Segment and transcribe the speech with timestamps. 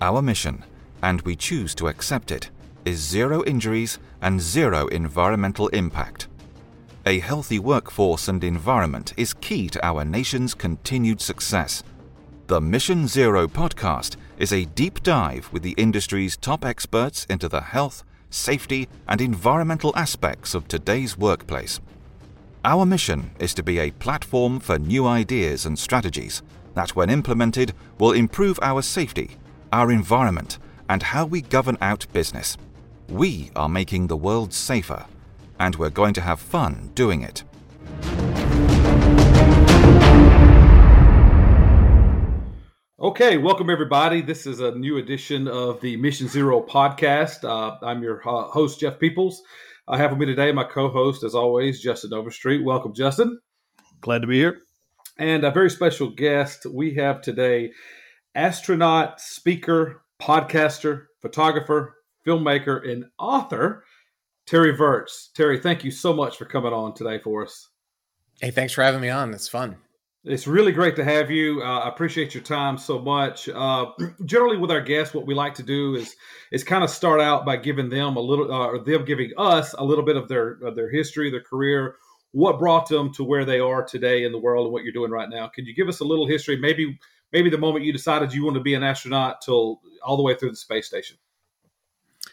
[0.00, 0.64] Our mission,
[1.02, 2.50] and we choose to accept it,
[2.84, 6.28] is zero injuries and zero environmental impact.
[7.04, 11.82] A healthy workforce and environment is key to our nation's continued success.
[12.46, 17.60] The Mission Zero podcast is a deep dive with the industry's top experts into the
[17.60, 21.80] health, safety, and environmental aspects of today's workplace.
[22.64, 26.42] Our mission is to be a platform for new ideas and strategies
[26.74, 29.36] that, when implemented, will improve our safety,
[29.72, 30.58] our environment,
[30.88, 32.56] and how we govern out business.
[33.08, 35.06] We are making the world safer,
[35.58, 37.44] and we're going to have fun doing it.
[43.00, 44.22] Okay, welcome everybody.
[44.22, 47.44] This is a new edition of the Mission Zero podcast.
[47.44, 49.40] Uh, I'm your uh, host, Jeff Peoples.
[49.86, 52.64] I have with me today my co host, as always, Justin Overstreet.
[52.64, 53.38] Welcome, Justin.
[54.00, 54.58] Glad to be here.
[55.16, 57.70] And a very special guest we have today
[58.38, 63.82] astronaut, speaker, podcaster, photographer, filmmaker, and author,
[64.46, 65.30] Terry Virts.
[65.34, 67.68] Terry, thank you so much for coming on today for us.
[68.40, 69.34] Hey, thanks for having me on.
[69.34, 69.76] It's fun.
[70.22, 71.62] It's really great to have you.
[71.62, 73.48] Uh, I appreciate your time so much.
[73.48, 73.86] Uh,
[74.24, 76.14] generally, with our guests, what we like to do is
[76.52, 79.74] is kind of start out by giving them a little, uh, or them giving us
[79.78, 81.96] a little bit of their of their history, their career,
[82.30, 85.10] what brought them to where they are today in the world, and what you're doing
[85.10, 85.48] right now.
[85.48, 86.56] Can you give us a little history?
[86.56, 86.98] Maybe
[87.32, 90.34] maybe the moment you decided you wanted to be an astronaut till all the way
[90.34, 91.16] through the space station.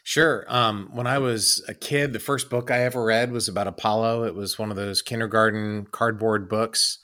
[0.03, 0.45] Sure.
[0.47, 4.25] Um, when I was a kid, the first book I ever read was about Apollo.
[4.25, 6.99] It was one of those kindergarten cardboard books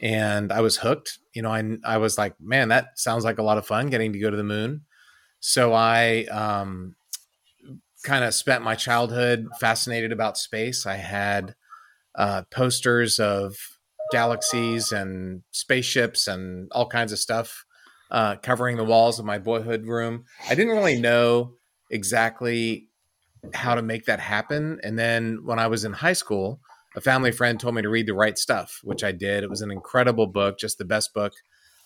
[0.00, 1.18] and I was hooked.
[1.34, 4.12] You know, I I was like, man, that sounds like a lot of fun getting
[4.12, 4.82] to go to the moon.
[5.40, 6.96] So I um,
[8.04, 10.86] kind of spent my childhood fascinated about space.
[10.86, 11.54] I had
[12.14, 13.56] uh, posters of
[14.12, 17.64] galaxies and spaceships and all kinds of stuff
[18.10, 20.24] uh, covering the walls of my boyhood room.
[20.48, 21.54] I didn't really know
[21.90, 22.88] exactly
[23.54, 24.80] how to make that happen.
[24.82, 26.60] And then when I was in high school,
[26.94, 29.44] a family friend told me to read The Right Stuff, which I did.
[29.44, 31.32] It was an incredible book, just the best book.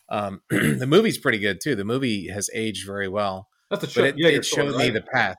[0.09, 1.75] Um, the movie's pretty good too.
[1.75, 3.49] The movie has aged very well.
[3.71, 4.95] That's a Chuck it, Yeager it showed story, me right?
[4.95, 5.37] the path.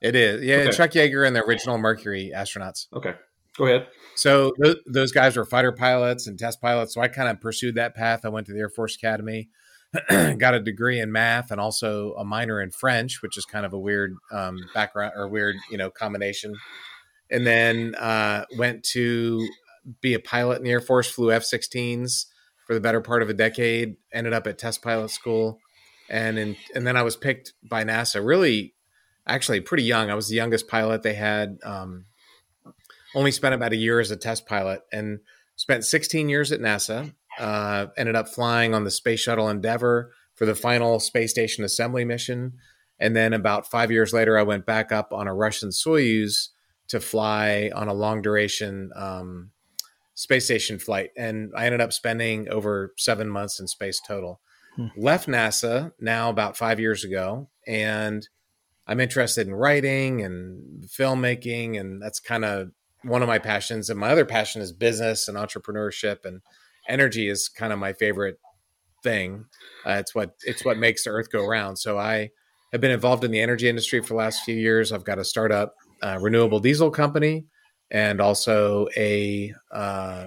[0.00, 0.56] It is, yeah.
[0.56, 0.72] Okay.
[0.72, 2.86] Chuck Yeager and the original Mercury astronauts.
[2.94, 3.14] Okay,
[3.56, 3.88] go ahead.
[4.16, 6.94] So th- those guys were fighter pilots and test pilots.
[6.94, 8.24] So I kind of pursued that path.
[8.24, 9.48] I went to the Air Force Academy,
[10.38, 13.72] got a degree in math and also a minor in French, which is kind of
[13.72, 16.54] a weird um, background or weird, you know, combination.
[17.30, 19.48] And then uh, went to
[20.00, 22.26] be a pilot in the Air Force, flew F-16s
[22.66, 23.96] for the better part of a decade.
[24.12, 25.58] Ended up at test pilot school,
[26.08, 28.24] and in, and then I was picked by NASA.
[28.24, 28.74] Really,
[29.26, 30.10] actually, pretty young.
[30.10, 31.58] I was the youngest pilot they had.
[31.64, 32.06] Um,
[33.14, 35.20] only spent about a year as a test pilot, and
[35.56, 37.14] spent 16 years at NASA.
[37.38, 42.04] Uh, ended up flying on the Space Shuttle Endeavour for the final space station assembly
[42.04, 42.54] mission,
[43.00, 46.48] and then about five years later, I went back up on a Russian Soyuz
[46.88, 49.50] to fly on a long duration um,
[50.14, 51.10] space station flight.
[51.16, 54.40] And I ended up spending over seven months in space total.
[54.76, 54.88] Hmm.
[54.96, 57.48] Left NASA now about five years ago.
[57.66, 58.28] And
[58.86, 61.80] I'm interested in writing and filmmaking.
[61.80, 62.70] And that's kind of
[63.02, 63.90] one of my passions.
[63.90, 66.24] And my other passion is business and entrepreneurship.
[66.24, 66.40] And
[66.88, 68.38] energy is kind of my favorite
[69.02, 69.46] thing.
[69.86, 71.78] Uh, it's what it's what makes the earth go round.
[71.78, 72.30] So I
[72.72, 74.92] have been involved in the energy industry for the last few years.
[74.92, 77.46] I've got a startup uh, renewable diesel company
[77.90, 80.26] and also a uh,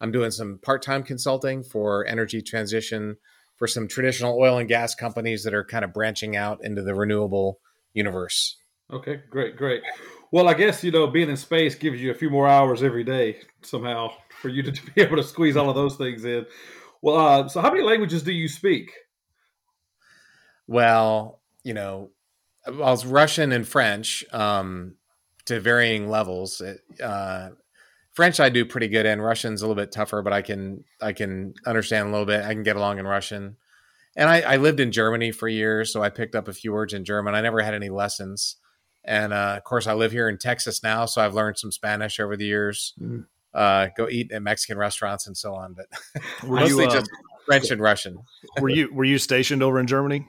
[0.00, 3.16] i'm doing some part-time consulting for energy transition
[3.56, 6.94] for some traditional oil and gas companies that are kind of branching out into the
[6.94, 7.60] renewable
[7.92, 8.56] universe
[8.92, 9.82] Okay, great, great.
[10.34, 13.04] Well, I guess you know being in space gives you a few more hours every
[13.04, 16.44] day somehow for you to be able to squeeze all of those things in.
[17.02, 18.90] Well, uh, so how many languages do you speak?
[20.66, 22.10] well you know
[22.66, 24.96] i was russian and french um,
[25.44, 27.50] to varying levels It, uh,
[28.14, 31.12] french i do pretty good in russian's a little bit tougher but i can i
[31.12, 33.58] can understand a little bit i can get along in russian
[34.16, 36.94] and I, I lived in Germany for years, so I picked up a few words
[36.94, 37.34] in German.
[37.34, 38.58] I never had any lessons,
[39.04, 42.18] and uh, of course, I live here in Texas now, so I've learned some Spanish
[42.18, 42.94] over the years.
[43.00, 43.26] Mm.
[43.52, 45.86] Uh, go eat at Mexican restaurants and so on, but
[46.48, 47.10] Were mostly you, just
[47.46, 48.18] French and Russian.
[48.60, 50.26] were you were you stationed over in Germany?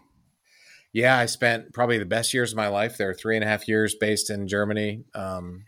[0.94, 3.14] Yeah, I spent probably the best years of my life there.
[3.14, 5.04] Three and a half years based in Germany.
[5.14, 5.66] Um,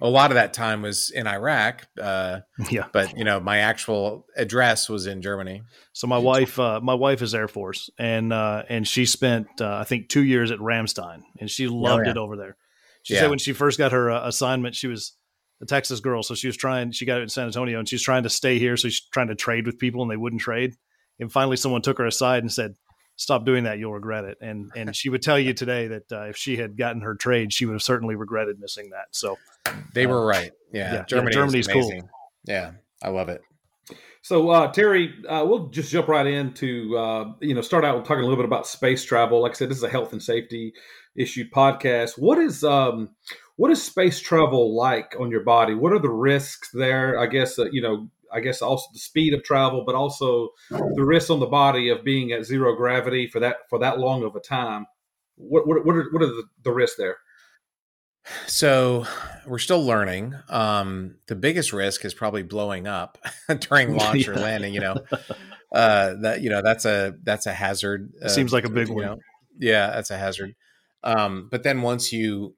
[0.00, 2.86] a lot of that time was in Iraq, uh, Yeah.
[2.92, 5.62] but you know, my actual address was in Germany.
[5.92, 9.76] So my wife, uh, my wife is Air Force, and uh, and she spent uh,
[9.76, 12.12] I think two years at Ramstein, and she loved yeah.
[12.12, 12.56] it over there.
[13.02, 13.20] She Yeah.
[13.20, 15.16] said when she first got her uh, assignment, she was
[15.62, 16.92] a Texas girl, so she was trying.
[16.92, 19.28] She got it in San Antonio, and she's trying to stay here, so she's trying
[19.28, 20.74] to trade with people, and they wouldn't trade.
[21.18, 22.76] And finally, someone took her aside and said,
[23.20, 23.78] stop doing that.
[23.78, 24.38] You'll regret it.
[24.40, 27.52] And and she would tell you today that uh, if she had gotten her trade,
[27.52, 29.06] she would have certainly regretted missing that.
[29.12, 29.38] So
[29.94, 30.52] they were right.
[30.72, 32.10] Yeah, yeah, Germany yeah, Germany's is cool.
[32.44, 32.72] Yeah,
[33.02, 33.42] I love it.
[34.22, 38.06] So uh, Terry, uh, we'll just jump right into uh, you know start out with
[38.06, 39.42] talking a little bit about space travel.
[39.42, 40.72] Like I said, this is a health and safety
[41.14, 42.18] issued podcast.
[42.18, 43.10] What is um,
[43.56, 45.74] what is space travel like on your body?
[45.74, 47.18] What are the risks there?
[47.18, 48.08] I guess uh, you know.
[48.32, 52.04] I guess also the speed of travel, but also the risks on the body of
[52.04, 54.86] being at zero gravity for that for that long of a time.
[55.36, 57.16] What what what are, what are the, the risks there?
[58.46, 59.06] So
[59.46, 60.34] we're still learning.
[60.48, 63.18] Um, the biggest risk is probably blowing up
[63.60, 64.74] during launch or landing.
[64.74, 64.96] You know,
[65.72, 68.12] uh, that you know that's a that's a hazard.
[68.22, 69.04] Uh, Seems like a big one.
[69.04, 69.18] know.
[69.58, 70.54] Yeah, that's a hazard.
[71.02, 72.54] Um, but then once you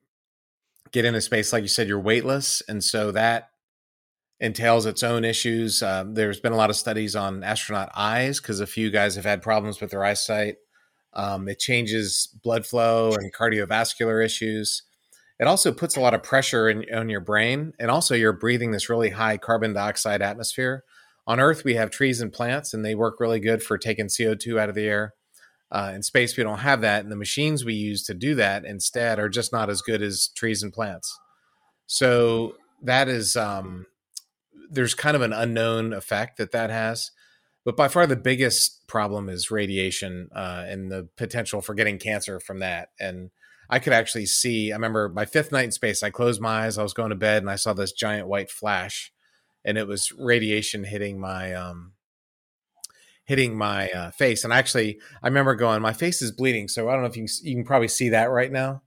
[0.90, 3.50] get into space, like you said, you're weightless, and so that
[4.42, 5.82] entails its own issues.
[5.82, 9.24] Um, there's been a lot of studies on astronaut eyes because a few guys have
[9.24, 10.56] had problems with their eyesight.
[11.14, 14.82] Um, it changes blood flow and cardiovascular issues.
[15.38, 18.72] It also puts a lot of pressure in, on your brain, and also you're breathing
[18.72, 20.82] this really high carbon dioxide atmosphere.
[21.26, 24.58] On Earth, we have trees and plants, and they work really good for taking CO2
[24.58, 25.14] out of the air.
[25.70, 28.64] Uh, in space, we don't have that, and the machines we use to do that
[28.64, 31.16] instead are just not as good as trees and plants.
[31.86, 33.86] So that is um,
[34.72, 37.10] there's kind of an unknown effect that that has.
[37.64, 42.40] But by far the biggest problem is radiation uh, and the potential for getting cancer
[42.40, 42.88] from that.
[42.98, 43.30] And
[43.70, 44.72] I could actually see.
[44.72, 46.02] I remember my fifth night in space.
[46.02, 46.76] I closed my eyes.
[46.76, 49.12] I was going to bed, and I saw this giant white flash,
[49.64, 51.92] and it was radiation hitting my um,
[53.24, 54.44] hitting my uh, face.
[54.44, 56.68] And actually, I remember going, my face is bleeding.
[56.68, 58.82] So I don't know if you can, you can probably see that right now.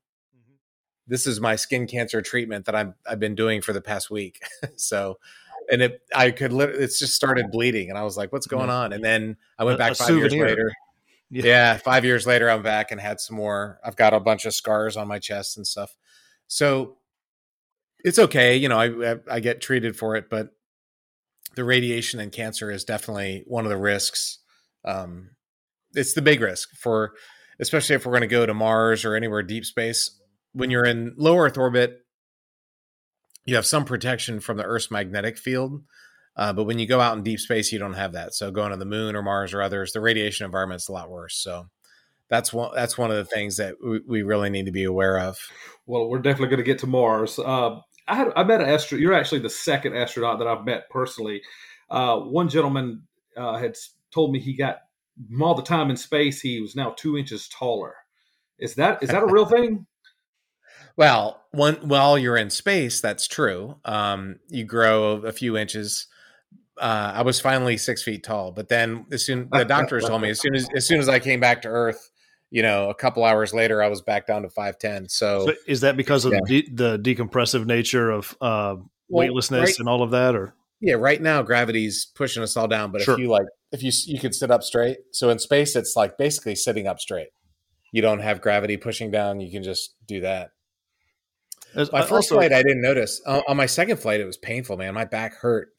[1.08, 4.40] This is my skin cancer treatment that I'm I've been doing for the past week.
[4.76, 5.18] so,
[5.72, 8.70] and it I could lit- it's just started bleeding, and I was like, "What's going
[8.70, 10.72] on?" And then I went back a five years later.
[11.32, 11.44] Yeah.
[11.44, 11.78] Yeah.
[11.78, 13.80] five years later, I'm back and had some more.
[13.84, 15.96] I've got a bunch of scars on my chest and stuff.
[16.48, 16.98] So
[18.04, 18.56] it's okay.
[18.56, 20.50] You know, I I, I get treated for it, but
[21.56, 24.38] the radiation and cancer is definitely one of the risks.
[24.86, 25.32] Um,
[25.94, 27.14] it's the big risk for,
[27.60, 30.22] especially if we're going to go to Mars or anywhere deep space.
[30.54, 32.05] When you're in low Earth orbit,
[33.46, 35.84] you have some protection from the Earth's magnetic field.
[36.36, 38.34] Uh, but when you go out in deep space, you don't have that.
[38.34, 41.38] So going to the moon or Mars or others, the radiation environment's a lot worse.
[41.38, 41.68] So
[42.30, 45.20] that's one that's one of the things that we, we really need to be aware
[45.20, 45.38] of.
[45.86, 47.40] Well, we're definitely going to get to Mars.
[47.40, 49.02] Uh, I had I met an astronaut.
[49.02, 51.42] You're actually the second astronaut that I've met personally.
[51.90, 53.04] Uh, one gentleman
[53.38, 53.76] uh, had
[54.14, 54.80] told me he got
[55.40, 56.42] all the time in space.
[56.42, 57.96] He was now two inches taller.
[58.60, 59.86] Is that is that a real thing?
[60.98, 63.78] Well, one while you're in space, that's true.
[63.86, 66.08] Um, you grow a few inches.
[66.80, 70.30] Uh, I was finally six feet tall, but then as soon the doctors told me
[70.30, 72.10] as soon as as soon as I came back to Earth,
[72.50, 75.08] you know, a couple hours later, I was back down to five ten.
[75.10, 76.40] So, So is that because of Yeah.
[76.46, 80.54] the, de- the decompressive nature of uh, Well, weightlessness right- and all of that, or
[80.82, 82.92] yeah, right now gravity's pushing us all down.
[82.92, 83.16] But Sure.
[83.16, 84.98] if you like, if you you could sit up straight.
[85.12, 87.30] So in space, it's like basically sitting up straight.
[87.94, 89.40] You don't have gravity pushing down.
[89.40, 90.52] You can just do that.
[91.76, 93.22] As- My first also- flight, I didn't notice.
[93.26, 94.94] Uh, on my second flight, it was painful, man.
[94.94, 95.70] My back hurt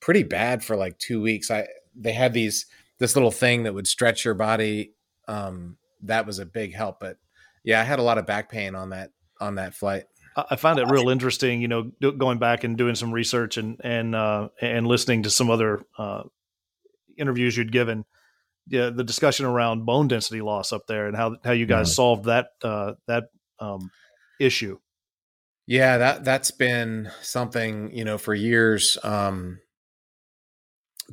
[0.00, 1.50] pretty bad for like two weeks.
[1.50, 2.66] I they had these
[2.98, 4.92] this little thing that would stretch your body.
[5.26, 7.00] Um, that was a big help.
[7.00, 7.16] But
[7.64, 10.04] yeah, I had a lot of back pain on that on that flight.
[10.36, 13.80] I I find it real interesting, you know, going back and doing some research and
[13.82, 16.22] and uh, and listening to some other uh,
[17.16, 18.04] interviews you'd given.
[18.70, 21.94] Yeah, the discussion around bone density loss up there and how how you guys Mhm.
[21.94, 23.24] solved that uh, that
[23.58, 23.90] um,
[24.38, 24.78] issue.
[25.68, 28.96] Yeah, that that's been something you know for years.
[29.04, 29.58] Um,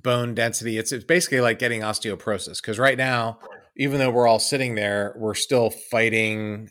[0.02, 0.78] bone density.
[0.78, 3.40] It's it's basically like getting osteoporosis because right now,
[3.76, 6.70] even though we're all sitting there, we're still fighting.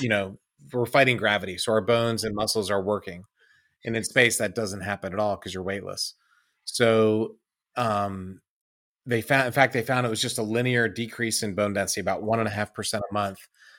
[0.00, 0.38] You know,
[0.72, 3.24] we're fighting gravity, so our bones and muscles are working.
[3.84, 6.14] And in space, that doesn't happen at all because you're weightless.
[6.64, 7.36] So,
[7.76, 8.40] um,
[9.06, 12.00] they found, in fact, they found it was just a linear decrease in bone density,
[12.00, 13.38] about one and a half percent a month.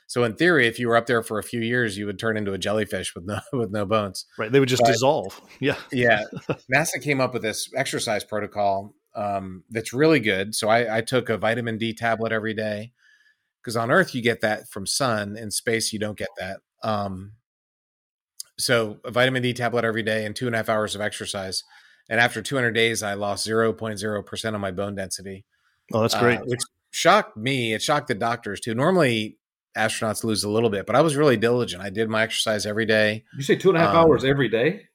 [0.09, 2.35] So, in theory, if you were up there for a few years, you would turn
[2.35, 4.25] into a jellyfish with no with no bones.
[4.39, 5.39] Right, they would just But- dissolve.
[5.59, 6.23] Yeah, Yeah,
[6.73, 10.55] NASA came up with this exercise protocol um, that's really good.
[10.55, 12.91] So I, I took a vitamin D tablet every day
[13.61, 15.35] because on Earth you get that from sun.
[15.37, 16.59] In space you don't get that.
[16.83, 17.33] Um,
[18.57, 21.63] so a vitamin D tablet every day and two and a half hours of exercise.
[22.09, 25.45] And after 200 days, I lost 0.0 percent of my bone density.
[25.93, 26.39] oh, that's great.
[26.39, 26.61] uh, which
[26.91, 27.73] shocked me.
[27.73, 28.73] It shocked the doctors too.
[28.75, 29.37] Normally
[29.79, 31.81] astronauts lose a little bit, but I was really diligent.
[31.81, 33.24] I did my exercise every day.
[33.36, 34.88] You say two and a half Um, hours every day.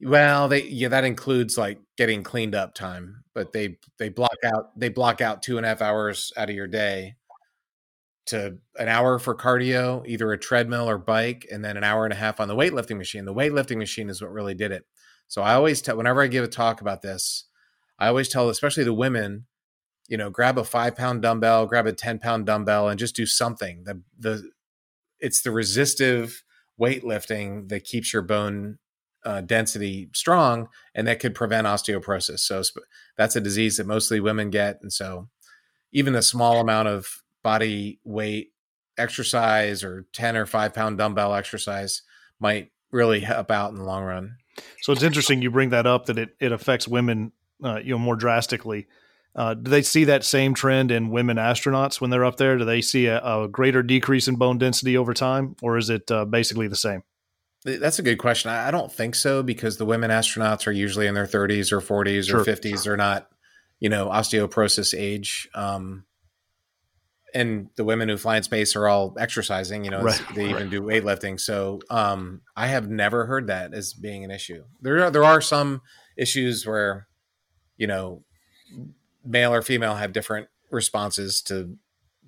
[0.00, 4.78] Well, they yeah, that includes like getting cleaned up time, but they they block out
[4.78, 7.14] they block out two and a half hours out of your day
[8.26, 12.12] to an hour for cardio, either a treadmill or bike, and then an hour and
[12.12, 13.24] a half on the weightlifting machine.
[13.24, 14.84] The weightlifting machine is what really did it.
[15.28, 17.44] So I always tell whenever I give a talk about this,
[17.98, 19.46] I always tell especially the women,
[20.08, 23.26] you know, grab a five pound dumbbell, grab a 10 pound dumbbell, and just do
[23.26, 23.84] something.
[23.84, 24.50] The the
[25.20, 26.42] it's the resistive
[26.80, 28.78] weightlifting that keeps your bone
[29.24, 32.40] uh, density strong, and that could prevent osteoporosis.
[32.40, 32.62] So
[33.16, 35.28] that's a disease that mostly women get, and so
[35.92, 38.52] even a small amount of body weight
[38.98, 42.02] exercise or ten or five pound dumbbell exercise
[42.40, 44.36] might really help out in the long run.
[44.82, 47.32] So it's interesting you bring that up that it it affects women,
[47.64, 48.86] uh, you know, more drastically.
[49.34, 52.58] Uh, do they see that same trend in women astronauts when they're up there?
[52.58, 56.10] Do they see a, a greater decrease in bone density over time, or is it
[56.10, 57.02] uh, basically the same?
[57.64, 58.50] That's a good question.
[58.50, 62.28] I don't think so because the women astronauts are usually in their 30s or 40s
[62.28, 62.40] sure.
[62.40, 62.84] or 50s.
[62.84, 63.28] They're not,
[63.78, 65.48] you know, osteoporosis age.
[65.54, 66.04] Um,
[67.34, 69.84] and the women who fly in space are all exercising.
[69.84, 70.22] You know, right.
[70.34, 70.70] they even right.
[70.70, 71.38] do weightlifting.
[71.40, 74.64] So um, I have never heard that as being an issue.
[74.80, 75.82] There are there are some
[76.16, 77.06] issues where,
[77.76, 78.24] you know,
[79.24, 81.76] male or female have different responses to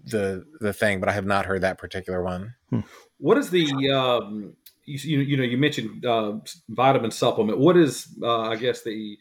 [0.04, 2.54] the the thing, but I have not heard that particular one.
[2.70, 2.80] Hmm.
[3.18, 6.34] What is the um, you, you know you mentioned uh,
[6.68, 7.58] vitamin supplement.
[7.58, 9.16] What is uh, I guess the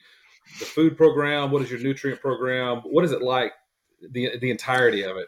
[0.59, 1.51] the food program?
[1.51, 2.81] What is your nutrient program?
[2.85, 3.53] What is it like
[4.11, 5.27] the the entirety of it?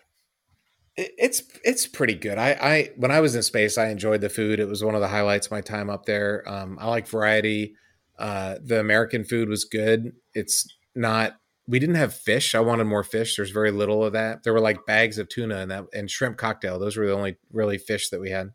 [0.97, 2.37] It's it's pretty good.
[2.37, 4.59] I, I when I was in space, I enjoyed the food.
[4.59, 6.43] It was one of the highlights of my time up there.
[6.47, 7.75] Um, I like variety.
[8.17, 10.13] Uh, the American food was good.
[10.33, 11.35] It's not.
[11.67, 12.53] We didn't have fish.
[12.53, 13.35] I wanted more fish.
[13.35, 14.43] There's very little of that.
[14.43, 16.77] There were like bags of tuna and that and shrimp cocktail.
[16.77, 18.51] Those were the only really fish that we had.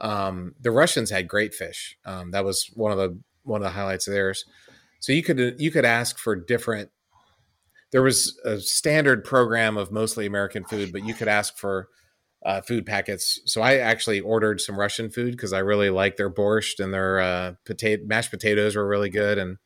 [0.00, 1.96] Um, the Russians had great fish.
[2.04, 4.44] Um, that was one of the one of the highlights of theirs.
[5.00, 6.90] So you could you could ask for different.
[7.92, 11.88] There was a standard program of mostly American food, but you could ask for
[12.44, 13.40] uh, food packets.
[13.46, 17.20] So I actually ordered some Russian food because I really like their borscht and their
[17.20, 19.38] uh, potato mashed potatoes were really good.
[19.38, 19.56] And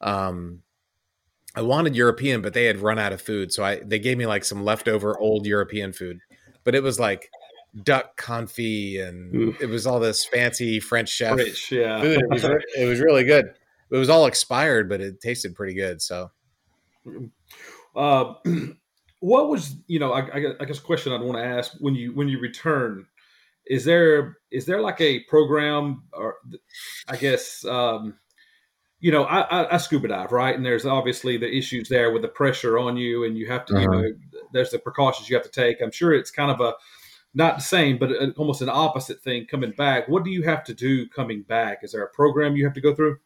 [0.00, 0.60] um,
[1.54, 4.26] I wanted European, but they had run out of food, so I they gave me
[4.26, 6.20] like some leftover old European food.
[6.64, 7.30] But it was like
[7.82, 9.56] duck confit and Ooh.
[9.60, 12.00] it was all this fancy French chef Rich, yeah.
[12.00, 12.20] food.
[12.20, 12.44] It was,
[12.78, 13.46] it was, really good.
[13.90, 16.00] It was all expired, but it tasted pretty good.
[16.00, 16.30] So,
[17.96, 18.34] uh,
[19.20, 20.12] what was you know?
[20.12, 23.06] I, I guess a question I'd want to ask when you when you return
[23.66, 26.36] is there is there like a program or
[27.08, 28.14] I guess um,
[29.04, 32.22] you know I, I, I, scuba dive right, and there's obviously the issues there with
[32.22, 33.82] the pressure on you, and you have to uh-huh.
[33.82, 34.12] you know
[34.54, 35.82] there's the precautions you have to take.
[35.82, 36.72] I'm sure it's kind of a
[37.34, 40.08] not the same, but almost an opposite thing coming back.
[40.08, 41.80] What do you have to do coming back?
[41.82, 43.18] Is there a program you have to go through?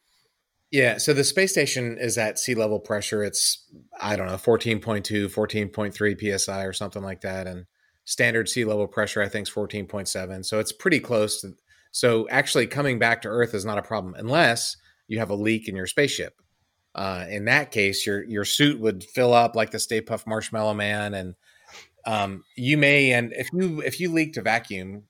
[0.73, 3.23] Yeah, so the space station is at sea level pressure.
[3.23, 3.65] It's
[4.01, 7.67] I don't know, 14.2, 14.3 psi or something like that and
[8.05, 10.45] standard sea level pressure I think is 14.7.
[10.45, 11.55] So it's pretty close to
[11.93, 14.77] so actually coming back to earth is not a problem unless
[15.09, 16.35] you have a leak in your spaceship.
[16.95, 20.75] Uh, in that case, your your suit would fill up like the Stay Puft Marshmallow
[20.75, 21.35] Man and
[22.09, 25.05] um, you may and if you if you leak to vacuum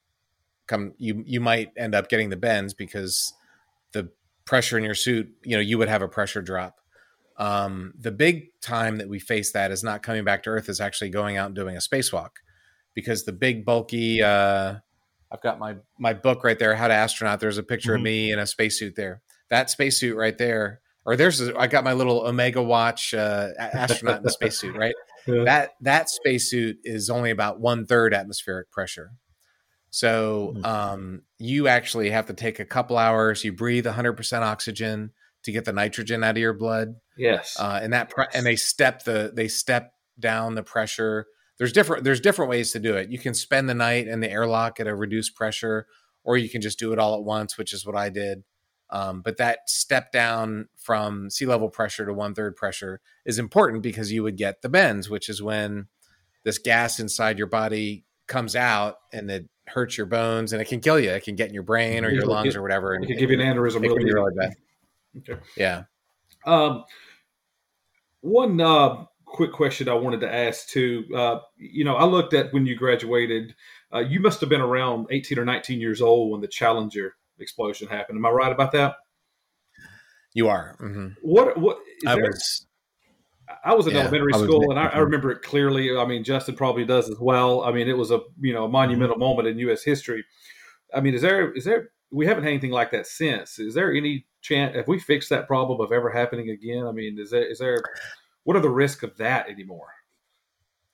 [0.66, 3.32] come you you might end up getting the bends because
[3.92, 4.10] the
[4.44, 6.80] pressure in your suit you know you would have a pressure drop
[7.36, 10.80] um, the big time that we face that is not coming back to earth is
[10.80, 12.30] actually going out and doing a spacewalk
[12.94, 14.74] because the big bulky uh,
[15.30, 18.00] i've got my my book right there how to astronaut there's a picture mm-hmm.
[18.00, 21.84] of me in a spacesuit there that spacesuit right there or there's a, I got
[21.84, 24.94] my little omega watch uh, astronaut in the spacesuit right
[25.44, 29.12] that that spacesuit is only about one third atmospheric pressure.
[29.90, 30.64] So hmm.
[30.64, 33.44] um, you actually have to take a couple hours.
[33.44, 35.12] You breathe 100% oxygen
[35.44, 36.94] to get the nitrogen out of your blood.
[37.16, 41.26] Yes, uh, and that pre- and they step the they step down the pressure.
[41.58, 43.10] There's different there's different ways to do it.
[43.10, 45.86] You can spend the night in the airlock at a reduced pressure,
[46.22, 48.44] or you can just do it all at once, which is what I did.
[48.90, 53.82] Um, but that step down from sea level pressure to one third pressure is important
[53.82, 55.88] because you would get the bends, which is when
[56.44, 60.80] this gas inside your body comes out and it hurts your bones and it can
[60.80, 61.10] kill you.
[61.10, 62.94] It can get in your brain or your lungs or whatever.
[62.94, 63.84] And it can give you an aneurysm.
[63.84, 64.54] It really, really bad.
[65.18, 65.40] Okay.
[65.56, 65.84] Yeah.
[66.46, 66.84] Um,
[68.20, 71.04] one uh, quick question I wanted to ask too.
[71.14, 73.54] Uh, you know, I looked at when you graduated.
[73.92, 77.88] Uh, you must have been around 18 or 19 years old when the Challenger explosion
[77.88, 78.18] happened.
[78.18, 78.96] Am I right about that?
[80.34, 80.76] You are.
[80.80, 81.08] Mm-hmm.
[81.22, 81.58] What?
[81.58, 81.78] What?
[82.06, 82.66] I there, was.
[83.64, 85.96] I was in yeah, elementary school, and I, I, remember it clearly.
[85.96, 87.62] I mean, Justin probably does as well.
[87.64, 89.24] I mean, it was a you know a monumental mm-hmm.
[89.24, 89.82] moment in U.S.
[89.82, 90.24] history.
[90.94, 93.58] I mean, is there is there we haven't had anything like that since.
[93.58, 96.86] Is there any chance have we fixed that problem of ever happening again?
[96.86, 97.82] I mean, is there is there
[98.44, 99.88] what are the risks of that anymore?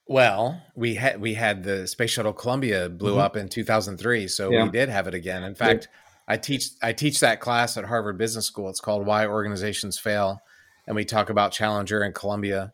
[0.07, 3.21] Well, we had we had the space shuttle Columbia blew mm-hmm.
[3.21, 4.63] up in 2003, so yeah.
[4.63, 5.43] we did have it again.
[5.43, 6.04] In fact, yeah.
[6.27, 8.69] I teach I teach that class at Harvard Business School.
[8.69, 10.41] It's called Why Organizations Fail,
[10.87, 12.73] and we talk about Challenger and Columbia.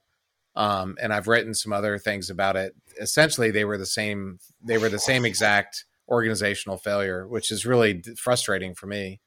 [0.55, 2.75] Um, and I've written some other things about it.
[2.99, 4.39] Essentially, they were the same.
[4.63, 9.21] They were the same exact organizational failure, which is really frustrating for me.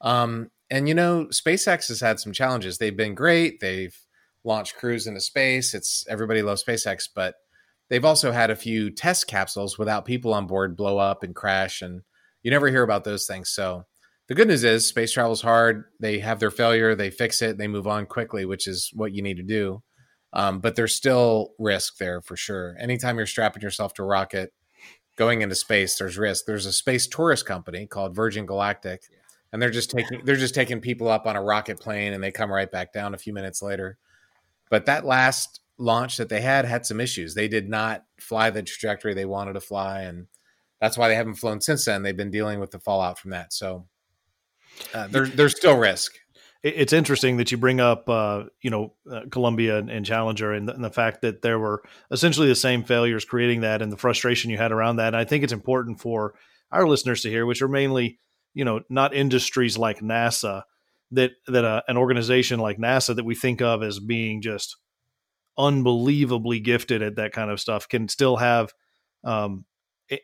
[0.00, 2.78] Um, and you know, SpaceX has had some challenges.
[2.78, 3.60] They've been great.
[3.60, 3.96] They've
[4.44, 5.74] launched crews into space.
[5.74, 7.34] It's everybody loves SpaceX, but
[7.88, 11.82] they've also had a few test capsules without people on board blow up and crash,
[11.82, 12.02] and
[12.42, 13.50] you never hear about those things.
[13.50, 13.84] So
[14.28, 15.84] the good news is space travel is hard.
[15.98, 19.22] They have their failure, they fix it, they move on quickly, which is what you
[19.22, 19.82] need to do.
[20.32, 22.76] Um, but there's still risk there for sure.
[22.78, 24.52] Anytime you're strapping yourself to a rocket,
[25.16, 26.46] going into space, there's risk.
[26.46, 29.02] There's a space tourist company called Virgin Galactic,
[29.52, 32.30] and they're just taking they're just taking people up on a rocket plane, and they
[32.30, 33.98] come right back down a few minutes later.
[34.70, 37.34] But that last launch that they had had some issues.
[37.34, 40.26] They did not fly the trajectory they wanted to fly, and
[40.80, 42.02] that's why they haven't flown since then.
[42.02, 43.52] They've been dealing with the fallout from that.
[43.52, 43.86] So
[44.94, 46.14] uh, there's there's still risk.
[46.62, 50.68] It's interesting that you bring up, uh, you know, uh, Columbia and, and Challenger, and
[50.68, 53.96] the, and the, fact that there were essentially the same failures creating that, and the
[53.96, 55.08] frustration you had around that.
[55.08, 56.34] And I think it's important for
[56.70, 58.18] our listeners to hear, which are mainly,
[58.52, 60.64] you know, not industries like NASA,
[61.12, 64.76] that that uh, an organization like NASA that we think of as being just
[65.56, 68.72] unbelievably gifted at that kind of stuff can still have
[69.24, 69.64] um,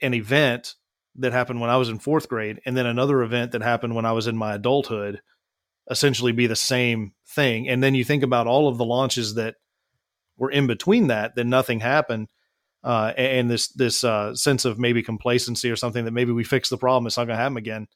[0.02, 0.75] an event
[1.16, 4.05] that happened when I was in fourth grade, and then another event that happened when
[4.05, 5.21] I was in my adulthood,
[5.90, 7.69] essentially be the same thing.
[7.69, 9.55] And then you think about all of the launches that
[10.37, 12.28] were in between that, then nothing happened.
[12.85, 16.71] Uh, and this this uh, sense of maybe complacency or something that maybe we fixed
[16.71, 17.88] the problem, it's not going to happen again,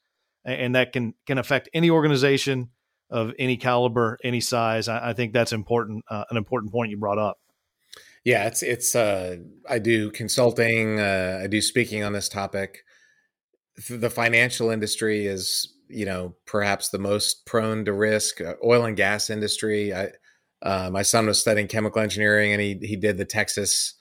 [0.43, 2.71] and that can can affect any organization,
[3.11, 4.87] of any caliber, any size.
[4.87, 6.05] I, I think that's important.
[6.09, 7.37] Uh, an important point you brought up.
[8.23, 8.95] Yeah, it's it's.
[8.95, 9.37] Uh,
[9.69, 10.99] I do consulting.
[10.99, 12.79] Uh, I do speaking on this topic.
[13.89, 18.39] The financial industry is, you know, perhaps the most prone to risk.
[18.39, 19.93] Uh, oil and gas industry.
[19.93, 20.09] I,
[20.61, 23.95] uh, my son was studying chemical engineering, and he he did the Texas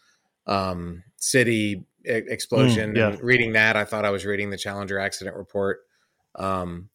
[0.47, 2.93] um, city explosion.
[2.93, 3.09] Mm, yeah.
[3.09, 5.79] And reading that, I thought I was reading the Challenger accident report.
[6.35, 6.91] Um,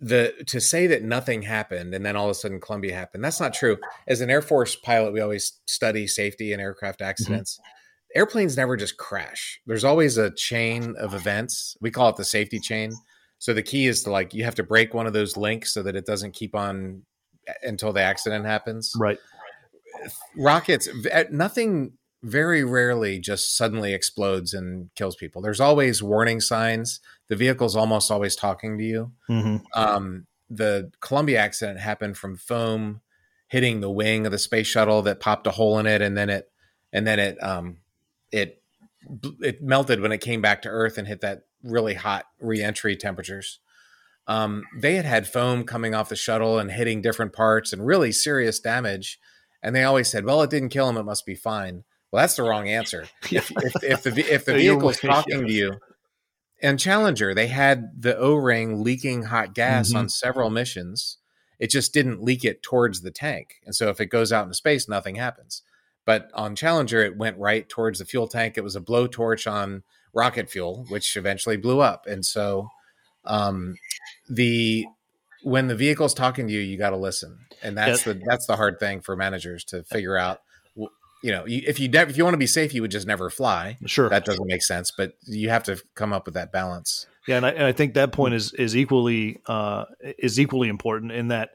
[0.00, 3.40] the to say that nothing happened and then all of a sudden Columbia happened, that's
[3.40, 3.76] not true.
[4.06, 7.10] As an Air Force pilot, we always study safety and aircraft mm-hmm.
[7.10, 7.58] accidents.
[7.58, 8.18] Mm-hmm.
[8.18, 9.60] Airplanes never just crash.
[9.66, 11.76] There's always a chain of events.
[11.80, 12.92] We call it the safety chain.
[13.38, 15.82] So the key is to like you have to break one of those links so
[15.82, 17.02] that it doesn't keep on
[17.62, 18.92] until the accident happens.
[18.96, 19.18] Right.
[20.36, 20.88] Rockets,
[21.30, 25.40] nothing very rarely just suddenly explodes and kills people.
[25.40, 27.00] There's always warning signs.
[27.28, 29.12] The vehicle's almost always talking to you.
[29.28, 29.56] Mm-hmm.
[29.74, 33.00] Um, the Columbia accident happened from foam
[33.48, 36.30] hitting the wing of the space shuttle that popped a hole in it, and then
[36.30, 36.50] it
[36.92, 37.78] and then it um,
[38.32, 38.62] it
[39.40, 43.60] it melted when it came back to Earth and hit that really hot reentry temperatures.
[44.26, 48.12] Um, they had had foam coming off the shuttle and hitting different parts and really
[48.12, 49.18] serious damage.
[49.62, 52.36] And they always said, "Well, it didn't kill him; it must be fine." Well, that's
[52.36, 53.06] the wrong answer.
[53.30, 55.78] If, if, if the if the vehicle is talking to you,
[56.60, 59.98] and Challenger, they had the O ring leaking hot gas mm-hmm.
[59.98, 61.18] on several missions.
[61.58, 64.54] It just didn't leak it towards the tank, and so if it goes out into
[64.54, 65.62] space, nothing happens.
[66.04, 68.56] But on Challenger, it went right towards the fuel tank.
[68.56, 69.82] It was a blowtorch on
[70.14, 72.06] rocket fuel, which eventually blew up.
[72.06, 72.68] And so,
[73.24, 73.76] um,
[74.28, 74.86] the
[75.42, 78.56] when the vehicle's talking to you, you got to listen, and that's the that's the
[78.56, 80.40] hard thing for managers to figure out
[81.22, 83.78] you know, if you if you want to be safe, you would just never fly.
[83.86, 84.92] Sure, that doesn't make sense.
[84.96, 87.06] But you have to come up with that balance.
[87.26, 89.84] Yeah, and I, and I think that point is is equally uh,
[90.18, 91.50] is equally important in that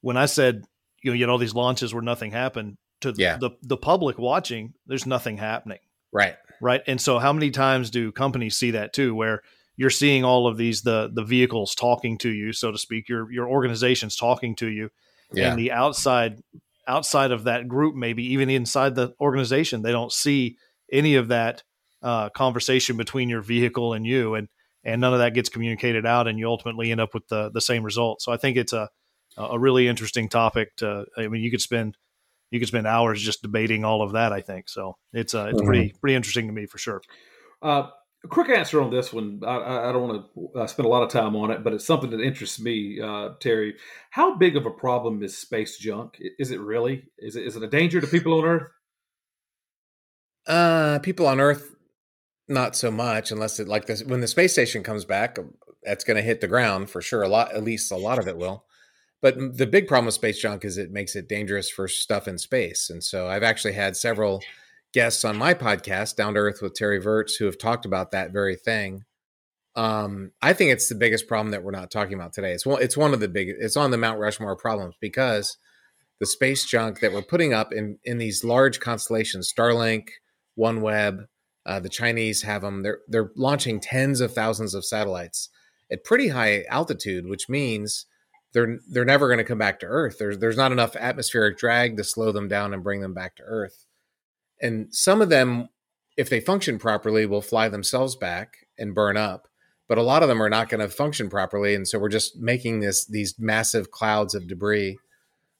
[0.00, 0.64] when I said
[1.02, 3.36] you know you had all these launches where nothing happened to yeah.
[3.38, 5.78] the the public watching, there's nothing happening.
[6.12, 6.36] Right.
[6.60, 6.82] Right.
[6.86, 9.42] And so how many times do companies see that too, where
[9.76, 13.30] you're seeing all of these the the vehicles talking to you, so to speak, your
[13.30, 14.90] your organization's talking to you,
[15.32, 15.50] yeah.
[15.50, 16.42] and the outside
[16.88, 20.56] outside of that group, maybe even inside the organization, they don't see
[20.90, 21.62] any of that
[22.02, 24.48] uh, conversation between your vehicle and you, and
[24.84, 27.60] and none of that gets communicated out, and you ultimately end up with the the
[27.60, 28.22] same result.
[28.22, 28.88] So I think it's a
[29.36, 30.74] a really interesting topic.
[30.76, 31.96] To I mean, you could spend
[32.50, 34.32] you could spend hours just debating all of that.
[34.32, 34.96] I think so.
[35.12, 35.66] It's uh, it's mm-hmm.
[35.66, 37.02] pretty pretty interesting to me for sure.
[37.60, 37.88] Uh,
[38.24, 39.40] a quick answer on this one.
[39.46, 41.86] I, I don't want to uh, spend a lot of time on it, but it's
[41.86, 43.74] something that interests me, uh, Terry.
[44.10, 46.20] How big of a problem is space junk?
[46.38, 47.04] Is it really?
[47.18, 48.68] Is it is it a danger to people on Earth?
[50.46, 51.74] Uh, people on Earth,
[52.48, 55.38] not so much, unless it like this when the space station comes back.
[55.84, 57.22] that's going to hit the ground for sure.
[57.22, 58.64] A lot, at least a lot of it will.
[59.20, 62.38] But the big problem with space junk is it makes it dangerous for stuff in
[62.38, 62.88] space.
[62.88, 64.42] And so I've actually had several
[64.92, 68.32] guests on my podcast, Down to Earth with Terry Virts, who have talked about that
[68.32, 69.04] very thing.
[69.76, 72.52] Um, I think it's the biggest problem that we're not talking about today.
[72.52, 75.56] It's one, it's one of the big, it's on the Mount Rushmore problems because
[76.20, 80.08] the space junk that we're putting up in in these large constellations, Starlink,
[80.58, 81.26] OneWeb,
[81.64, 82.82] uh, the Chinese have them.
[82.82, 85.50] They're they're launching tens of thousands of satellites
[85.92, 88.06] at pretty high altitude, which means
[88.52, 90.16] they're they're never going to come back to Earth.
[90.18, 93.42] There's there's not enough atmospheric drag to slow them down and bring them back to
[93.44, 93.86] Earth.
[94.60, 95.68] And some of them,
[96.16, 99.48] if they function properly, will fly themselves back and burn up.
[99.88, 102.36] But a lot of them are not going to function properly, and so we're just
[102.36, 104.98] making this these massive clouds of debris.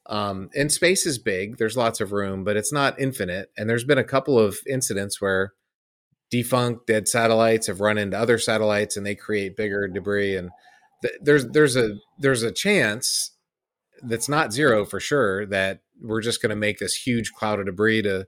[0.06, 1.58] Um, and space is big.
[1.58, 3.50] There's lots of room, but it's not infinite.
[3.56, 5.52] And there's been a couple of incidents where
[6.30, 10.36] defunct dead satellites have run into other satellites and they create bigger debris.
[10.36, 10.50] And
[11.02, 13.32] th- there's there's a there's a chance
[14.02, 17.66] that's not zero for sure that we're just going to make this huge cloud of
[17.66, 18.26] debris to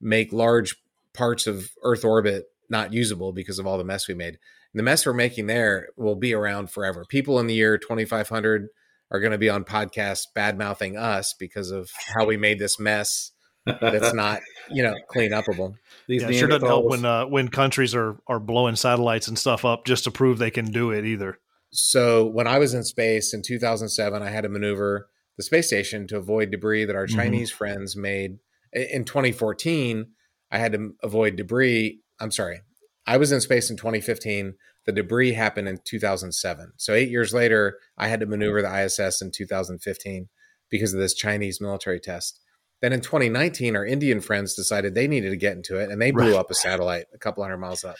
[0.00, 0.76] make large
[1.12, 4.38] parts of Earth orbit not usable because of all the mess we made.
[4.72, 7.04] And the mess we're making there will be around forever.
[7.08, 8.68] People in the year 2500
[9.10, 12.78] are going to be on podcasts bad mouthing us because of how we made this
[12.78, 13.32] mess
[13.64, 15.74] that's not you know clean upable.
[16.08, 19.64] These yeah, sure doesn't help when uh, when countries are are blowing satellites and stuff
[19.64, 21.38] up just to prove they can do it either.
[21.70, 26.06] So when I was in space in 2007, I had to maneuver the space station
[26.08, 27.16] to avoid debris that our mm-hmm.
[27.16, 28.38] Chinese friends made.
[28.76, 30.06] In 2014,
[30.50, 32.00] I had to avoid debris.
[32.20, 32.60] I'm sorry,
[33.06, 34.54] I was in space in 2015.
[34.84, 36.72] The debris happened in 2007.
[36.76, 40.28] So eight years later, I had to maneuver the ISS in 2015
[40.70, 42.40] because of this Chinese military test.
[42.82, 46.10] Then in 2019, our Indian friends decided they needed to get into it and they
[46.10, 46.40] blew right.
[46.40, 47.96] up a satellite a couple hundred miles up.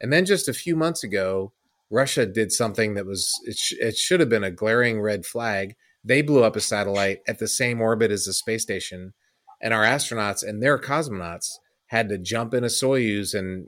[0.00, 1.52] And then just a few months ago,
[1.90, 5.74] Russia did something that was, it, sh- it should have been a glaring red flag.
[6.02, 9.14] They blew up a satellite at the same orbit as the space station.
[9.64, 11.54] And our astronauts and their cosmonauts
[11.86, 13.66] had to jump in a Soyuz and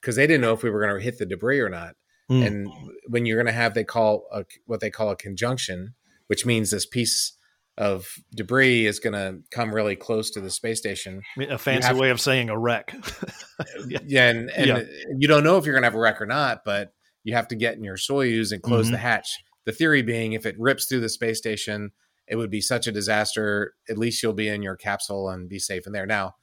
[0.00, 1.94] because they didn't know if we were going to hit the debris or not.
[2.30, 2.46] Mm.
[2.46, 2.68] And
[3.08, 5.94] when you're going to have they call a, what they call a conjunction,
[6.28, 7.36] which means this piece
[7.78, 11.22] of debris is going to come really close to the space station.
[11.48, 12.94] A fancy way of saying a wreck.
[13.88, 13.98] yeah.
[14.06, 14.82] yeah, and, and yeah.
[15.18, 16.92] you don't know if you're going to have a wreck or not, but
[17.24, 18.92] you have to get in your Soyuz and close mm-hmm.
[18.92, 19.42] the hatch.
[19.64, 21.92] The theory being, if it rips through the space station,
[22.28, 23.74] it would be such a disaster.
[23.88, 26.06] At least you'll be in your capsule and be safe in there.
[26.06, 26.36] Now,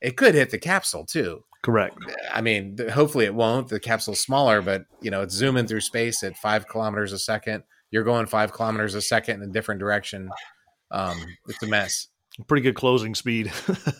[0.00, 1.44] it could hit the capsule too.
[1.62, 1.96] Correct.
[2.32, 3.68] I mean, hopefully it won't.
[3.68, 7.64] The capsule's smaller, but you know, it's zooming through space at five kilometers a second.
[7.90, 10.30] You're going five kilometers a second in a different direction
[10.90, 12.08] um, it's a mess.
[12.48, 13.52] Pretty good closing speed.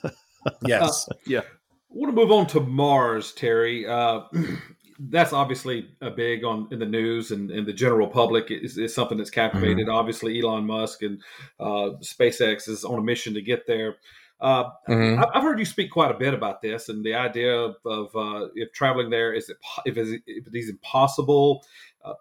[0.66, 1.08] yes.
[1.10, 1.40] Uh, yeah.
[1.40, 3.86] I want to move on to Mars, Terry.
[3.86, 4.22] Uh,
[5.08, 8.94] that's obviously a big on in the news and, and the general public is, is
[8.94, 9.86] something that's captivated.
[9.86, 9.96] Mm-hmm.
[9.96, 11.22] Obviously, Elon Musk and
[11.58, 13.96] uh, SpaceX is on a mission to get there.
[14.40, 15.22] Uh, mm-hmm.
[15.34, 18.48] I've heard you speak quite a bit about this and the idea of, of uh,
[18.54, 21.64] if traveling there is it if, it, if it is impossible,
[22.04, 22.14] uh,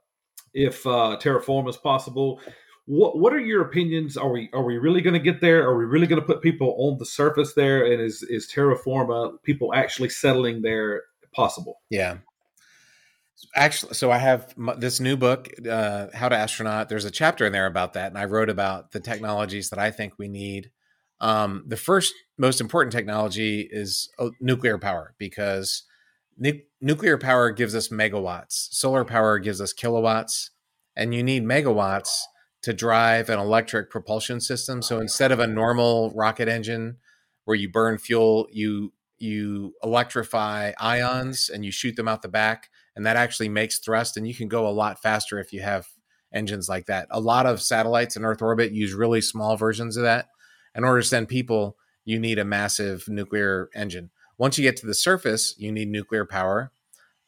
[0.54, 2.42] if uh, terraform is possible
[2.89, 4.18] what what are your opinions?
[4.18, 5.63] Are we are we really going to get there?
[5.63, 7.86] Are we really going to put people on the surface there?
[7.86, 11.82] And is is terraforma people actually settling there possible?
[11.92, 12.18] Yeah.
[13.56, 16.89] Actually, so I have this new book, uh, How to Astronaut.
[16.89, 19.91] There's a chapter in there about that, and I wrote about the technologies that I
[19.91, 20.71] think we need.
[21.21, 25.84] Um, the first most important technology is uh, nuclear power because
[26.38, 30.52] nu- nuclear power gives us megawatts, solar power gives us kilowatts,
[30.95, 32.21] and you need megawatts
[32.62, 34.82] to drive an electric propulsion system.
[34.82, 36.97] So instead of a normal rocket engine
[37.45, 42.69] where you burn fuel, you you electrify ions and you shoot them out the back
[43.00, 45.88] and that actually makes thrust and you can go a lot faster if you have
[46.34, 47.08] engines like that.
[47.12, 50.28] A lot of satellites in earth orbit use really small versions of that.
[50.76, 54.10] In order to send people, you need a massive nuclear engine.
[54.38, 56.74] Once you get to the surface, you need nuclear power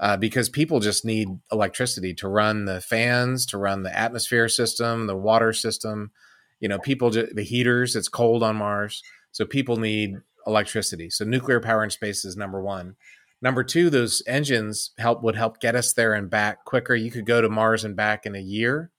[0.01, 5.07] uh, because people just need electricity to run the fans, to run the atmosphere system,
[5.07, 6.11] the water system.
[6.59, 9.01] You know, people, just, the heaters, it's cold on Mars.
[9.31, 11.09] So people need electricity.
[11.09, 12.97] So nuclear power in space is number one.
[13.41, 16.95] Number two, those engines help would help get us there and back quicker.
[16.95, 18.91] You could go to Mars and back in a year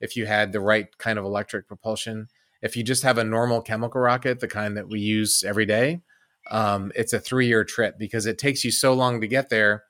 [0.00, 2.28] if you had the right kind of electric propulsion.
[2.62, 6.02] If you just have a normal chemical rocket, the kind that we use every day,
[6.50, 9.84] um, it's a three year trip because it takes you so long to get there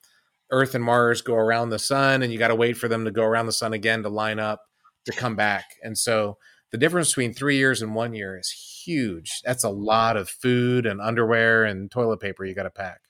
[0.51, 3.11] Earth and Mars go around the sun, and you got to wait for them to
[3.11, 4.63] go around the sun again to line up
[5.05, 5.65] to come back.
[5.83, 6.39] And so
[6.73, 9.41] the difference between three years and one year is huge.
[9.45, 13.01] That's a lot of food and underwear and toilet paper you got to pack.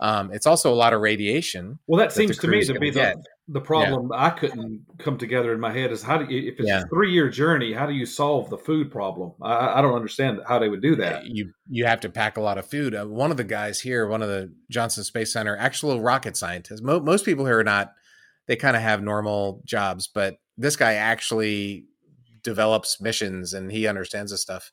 [0.00, 1.78] Um, it's also a lot of radiation.
[1.86, 5.52] Well, that that seems to me to be the, the problem I couldn't come together
[5.52, 6.82] in my head is how do you, if it's Yeah.
[6.82, 9.32] a three year journey, how do you solve the food problem?
[9.42, 11.26] I, I don't understand how they would do that.
[11.26, 12.94] You you have to pack a lot of food.
[12.94, 16.80] Uh, one of the guys here, one of the Johnson Space Center actual rocket scientists.
[16.82, 17.92] Mo- most people here are not.
[18.46, 21.84] They kind of have normal jobs, but this guy actually
[22.42, 24.72] develops missions and he understands this stuff.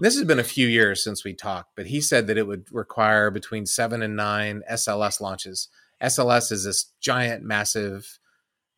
[0.00, 2.66] This has been a few years since we talked, but he said that it would
[2.72, 5.68] require between seven and nine SLS launches.
[6.02, 8.18] SLS is this giant, massive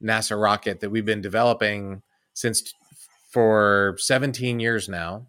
[0.02, 2.02] NASA rocket that we've been developing
[2.34, 2.74] since
[3.30, 5.26] for 17 years now,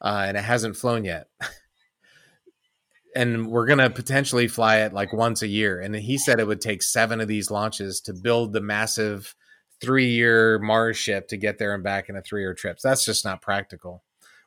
[0.00, 1.28] uh, and it hasn't flown yet.
[3.16, 5.80] and we're going to potentially fly it like once a year.
[5.80, 9.34] And he said it would take seven of these launches to build the massive
[9.80, 12.80] three year Mars ship to get there and back in a three year trip.
[12.80, 14.02] So that's just not practical,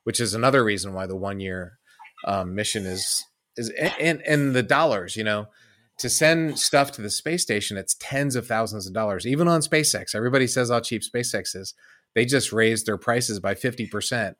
[0.07, 1.79] which is another reason why the one year
[2.23, 3.25] um, mission is
[3.57, 5.47] is and and the dollars, you know,
[5.99, 9.27] to send stuff to the space station, it's tens of thousands of dollars.
[9.27, 11.73] Even on SpaceX, everybody says how cheap SpaceX is.
[12.15, 14.37] They just raised their prices by fifty percent.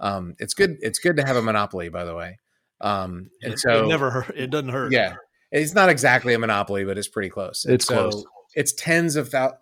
[0.00, 0.78] Um, it's good.
[0.80, 2.40] It's good to have a monopoly, by the way.
[2.80, 4.36] Um, and it, so it never hurt.
[4.36, 4.90] It doesn't hurt.
[4.90, 5.14] yeah,
[5.52, 7.64] it's not exactly a monopoly, but it's pretty close.
[7.68, 8.24] It's so close.
[8.56, 9.60] It's tens of thousands.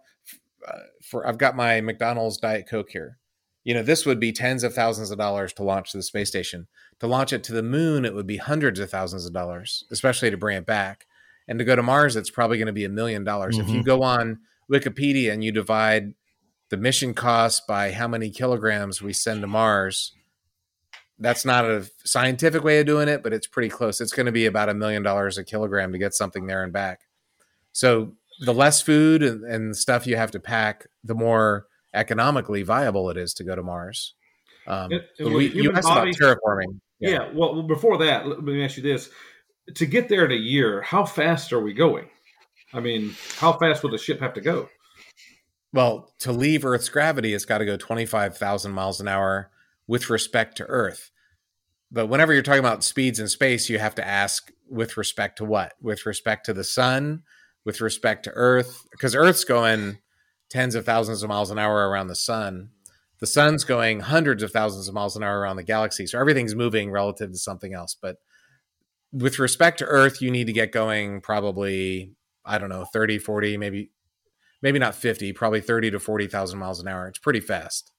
[0.67, 3.19] Uh, for I've got my McDonald's Diet Coke here.
[3.65, 6.67] You know, this would be tens of thousands of dollars to launch the space station.
[7.01, 10.31] To launch it to the moon, it would be hundreds of thousands of dollars, especially
[10.31, 11.07] to bring it back.
[11.47, 13.59] And to go to Mars, it's probably going to be a million dollars.
[13.59, 13.85] If you Mhm.
[13.85, 16.15] go on Wikipedia and you divide
[16.71, 20.13] the mission cost by how many kilograms we send to Mars,
[21.19, 24.01] that's not a scientific way of doing it, but it's pretty close.
[24.01, 26.73] It's going to be about a million dollars a kilogram to get something there and
[26.73, 27.03] back.
[27.73, 33.11] So the less food and, and stuff you have to pack, the more economically viable
[33.11, 34.15] it is to go to Mars.
[34.67, 36.81] Um, but with we, you asked about terraforming.
[37.01, 37.31] Yeah.
[37.33, 39.11] Well, well, before that, let me ask you this:
[39.75, 42.09] to get there in a year, how fast are we going?
[42.73, 44.69] I mean, how fast would the ship have to go?
[45.73, 49.51] Well, to leave Earth's gravity, it's got to go 25,000 miles an hour
[49.87, 51.11] with respect to Earth.
[51.91, 55.45] But whenever you're talking about speeds in space, you have to ask with respect to
[55.45, 55.75] what?
[55.81, 57.23] With respect to the sun,
[57.65, 59.99] with respect to Earth, because Earth's going
[60.53, 62.69] tens of thousands of miles an hour around the sun.
[63.21, 66.07] The sun's going hundreds of thousands of miles an hour around the galaxy.
[66.07, 67.97] So everything's moving relative to something else.
[68.01, 68.19] But
[69.13, 72.13] with respect to Earth, you need to get going probably,
[72.45, 73.93] I don't know, 30, 40, maybe
[74.61, 77.09] maybe not 50, probably 30 to 40,000 miles an hour.
[77.09, 77.91] It's pretty fast.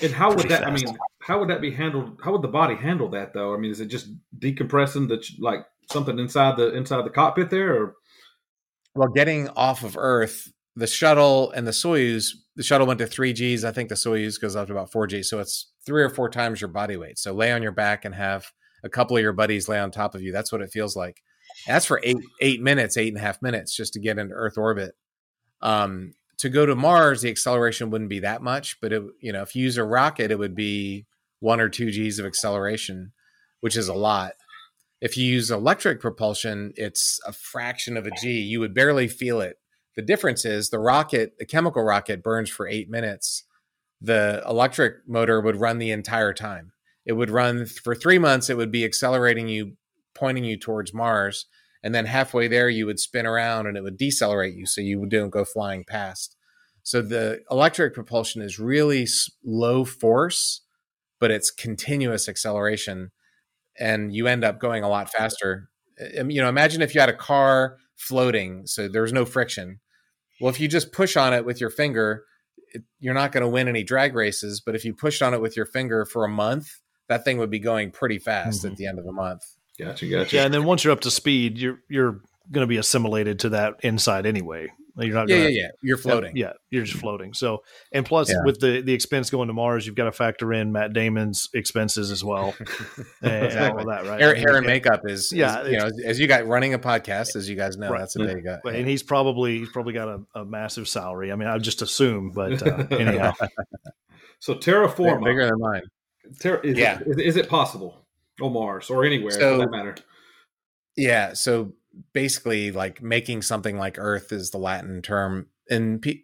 [0.00, 0.66] And how would Pretty that?
[0.66, 2.20] I mean, how would that be handled?
[2.22, 3.54] How would the body handle that, though?
[3.54, 7.48] I mean, is it just decompressing the ch- like something inside the inside the cockpit
[7.48, 7.94] there, or
[8.94, 13.32] Well, getting off of Earth, the shuttle and the Soyuz, the shuttle went to three
[13.32, 13.64] Gs.
[13.64, 15.28] I think the Soyuz goes up to about four Gs.
[15.28, 17.18] So it's three or four times your body weight.
[17.18, 18.52] So lay on your back and have
[18.84, 20.32] a couple of your buddies lay on top of you.
[20.32, 21.22] That's what it feels like.
[21.66, 24.58] That's for eight eight minutes, eight and a half minutes just to get into Earth
[24.58, 24.94] orbit.
[25.62, 29.40] Um, to go to Mars, the acceleration wouldn't be that much, but it, you know,
[29.40, 31.06] if you use a rocket, it would be
[31.40, 33.12] one or two Gs of acceleration,
[33.60, 34.32] which is a lot.
[35.00, 38.40] If you use electric propulsion, it's a fraction of a G.
[38.40, 39.58] You would barely feel it.
[39.96, 43.44] The difference is the rocket, the chemical rocket burns for eight minutes.
[44.00, 46.72] The electric motor would run the entire time.
[47.06, 48.50] It would run for three months.
[48.50, 49.72] It would be accelerating you,
[50.14, 51.46] pointing you towards Mars.
[51.82, 54.66] And then halfway there, you would spin around and it would decelerate you.
[54.66, 56.36] So you don't go flying past.
[56.82, 59.06] So the electric propulsion is really
[59.44, 60.62] low force,
[61.20, 63.12] but it's continuous acceleration.
[63.78, 65.68] And you end up going a lot faster.
[65.98, 69.80] You know, imagine if you had a car floating, so there's no friction.
[70.40, 72.24] Well, if you just push on it with your finger,
[72.74, 74.60] it, you're not going to win any drag races.
[74.64, 76.68] But if you pushed on it with your finger for a month,
[77.08, 78.72] that thing would be going pretty fast Mhm.
[78.72, 79.42] at the end of the month.
[79.78, 80.34] gotcha, gotcha.
[80.36, 82.20] Yeah, and then once you're up to speed, you're you're
[82.50, 84.68] going to be assimilated to that inside anyway.
[84.98, 85.28] You're not.
[85.28, 85.68] Yeah, Gonna, yeah, yeah.
[85.82, 86.36] You're floating.
[86.36, 87.34] Yeah, you're just floating.
[87.34, 88.36] So, and plus, Yeah.
[88.44, 92.10] with the the expense going to Mars, you've got to factor in Matt Damon's expenses
[92.10, 92.54] as well,
[93.22, 93.82] and Exactly.
[93.84, 94.20] all that, right?
[94.20, 96.78] Hair, hair and and- makeup is, Yeah, is, you know, as you got running a
[96.78, 97.98] podcast, as you guys know, Right.
[98.00, 98.46] that's a big.
[98.46, 101.30] Uh, and he's probably he's probably got a, a massive salary.
[101.30, 103.32] I mean, I just assume, but uh, anyhow,
[104.38, 105.82] So big- terraform, bigger than mine.
[106.40, 107.00] ter- is, Yeah.
[107.00, 108.06] it, is, is it possible
[108.40, 109.94] on Mars or anywhere So- for that matter?
[110.96, 111.34] Yeah.
[111.34, 111.74] So
[112.12, 116.22] basically, like making something like Earth is the Latin term, and pe-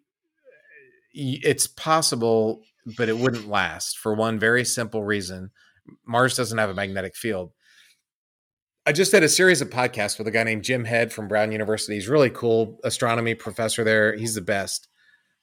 [1.12, 2.62] it's possible,
[2.96, 5.50] but it wouldn't last for one very simple reason:
[6.06, 7.52] Mars doesn't have a magnetic field.
[8.84, 11.52] I just did a series of podcasts with a guy named Jim Head from Brown
[11.52, 11.94] University.
[11.94, 14.16] He's really cool astronomy professor there.
[14.16, 14.88] He's the best.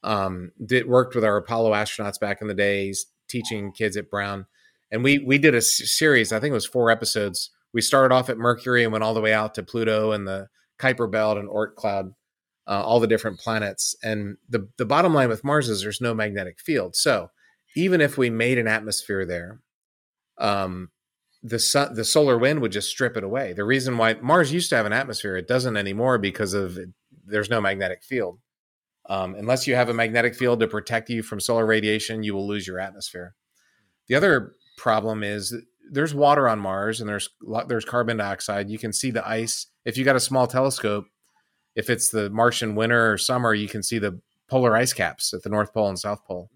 [0.04, 2.88] Um, did worked with our Apollo astronauts back in the day.
[2.88, 4.46] He's teaching kids at Brown,
[4.92, 6.34] and we we did a series.
[6.34, 9.22] I think it was four episodes we started off at Mercury and went all the
[9.22, 10.48] way out to Pluto and the
[10.80, 12.14] Kuiper Belt and Oort cloud,
[12.68, 13.96] uh, all the different planets.
[14.04, 16.96] And the the bottom line with Mars is there's no magnetic field.
[16.96, 17.30] So
[17.76, 19.60] even if we made an atmosphere there,
[20.38, 20.90] um,
[21.44, 23.54] the sun, the solar wind would just strip it away.
[23.54, 26.78] The reason why Mars used to have an atmosphere, it doesn't anymore because of
[27.26, 28.40] there's no magnetic field.
[29.08, 32.48] Um, unless you have a magnetic field to protect you from solar radiation, you will
[32.48, 33.36] lose your atmosphere.
[34.08, 35.56] The other problem is
[35.92, 37.30] there's water on Mars and there's
[37.68, 38.70] there's carbon dioxide.
[38.70, 41.06] You can see the ice if you got a small telescope.
[41.76, 45.44] If it's the Martian winter or summer, you can see the polar ice caps at
[45.44, 46.50] the North Pole and South Pole.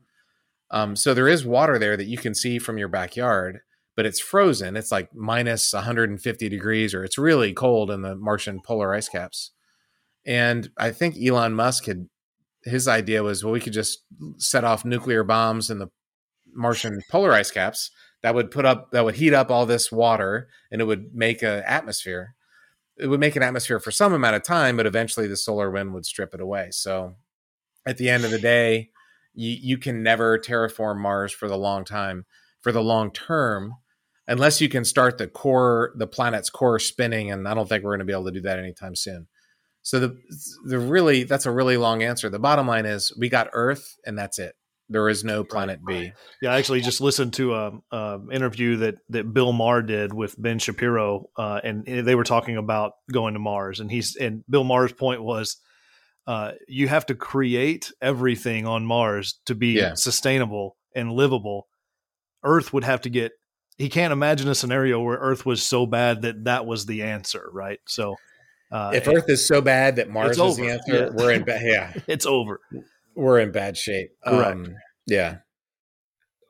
[0.71, 3.59] Um, so there is water there that you can see from your backyard,
[3.95, 4.75] but it's frozen.
[4.75, 9.51] It's like minus 150 degrees, or it's really cold in the Martian polar ice caps.
[10.25, 12.07] And I think Elon Musk had
[12.63, 14.03] his idea was, well, we could just
[14.37, 15.89] set off nuclear bombs in the
[16.53, 17.91] Martian polar ice caps
[18.23, 21.43] that would put up that would heat up all this water and it would make
[21.43, 22.35] an atmosphere.
[22.97, 25.93] It would make an atmosphere for some amount of time, but eventually the solar wind
[25.93, 26.69] would strip it away.
[26.71, 27.15] So
[27.85, 28.89] at the end of the day,
[29.33, 32.25] you, you can never terraform Mars for the long time,
[32.61, 33.75] for the long term,
[34.27, 37.31] unless you can start the core, the planet's core spinning.
[37.31, 39.27] And I don't think we're going to be able to do that anytime soon.
[39.81, 40.17] So the
[40.65, 42.29] the really that's a really long answer.
[42.29, 44.55] The bottom line is we got Earth and that's it.
[44.93, 46.13] There is no planet B.
[46.39, 50.39] Yeah, I actually just listened to a, a interview that that Bill Maher did with
[50.39, 53.79] Ben Shapiro, uh, and they were talking about going to Mars.
[53.79, 55.57] And he's and Bill Maher's point was,
[56.27, 59.95] uh, you have to create everything on Mars to be yeah.
[59.95, 61.67] sustainable and livable.
[62.43, 63.31] Earth would have to get.
[63.79, 67.49] He can't imagine a scenario where Earth was so bad that that was the answer,
[67.51, 67.79] right?
[67.87, 68.17] So
[68.71, 71.09] uh, if Earth is so bad that Mars is the answer, yeah.
[71.11, 71.61] we're in bad.
[71.63, 72.59] Yeah, it's over.
[73.15, 74.11] We're in bad shape.
[74.25, 74.51] Correct.
[74.51, 75.37] Um, yeah.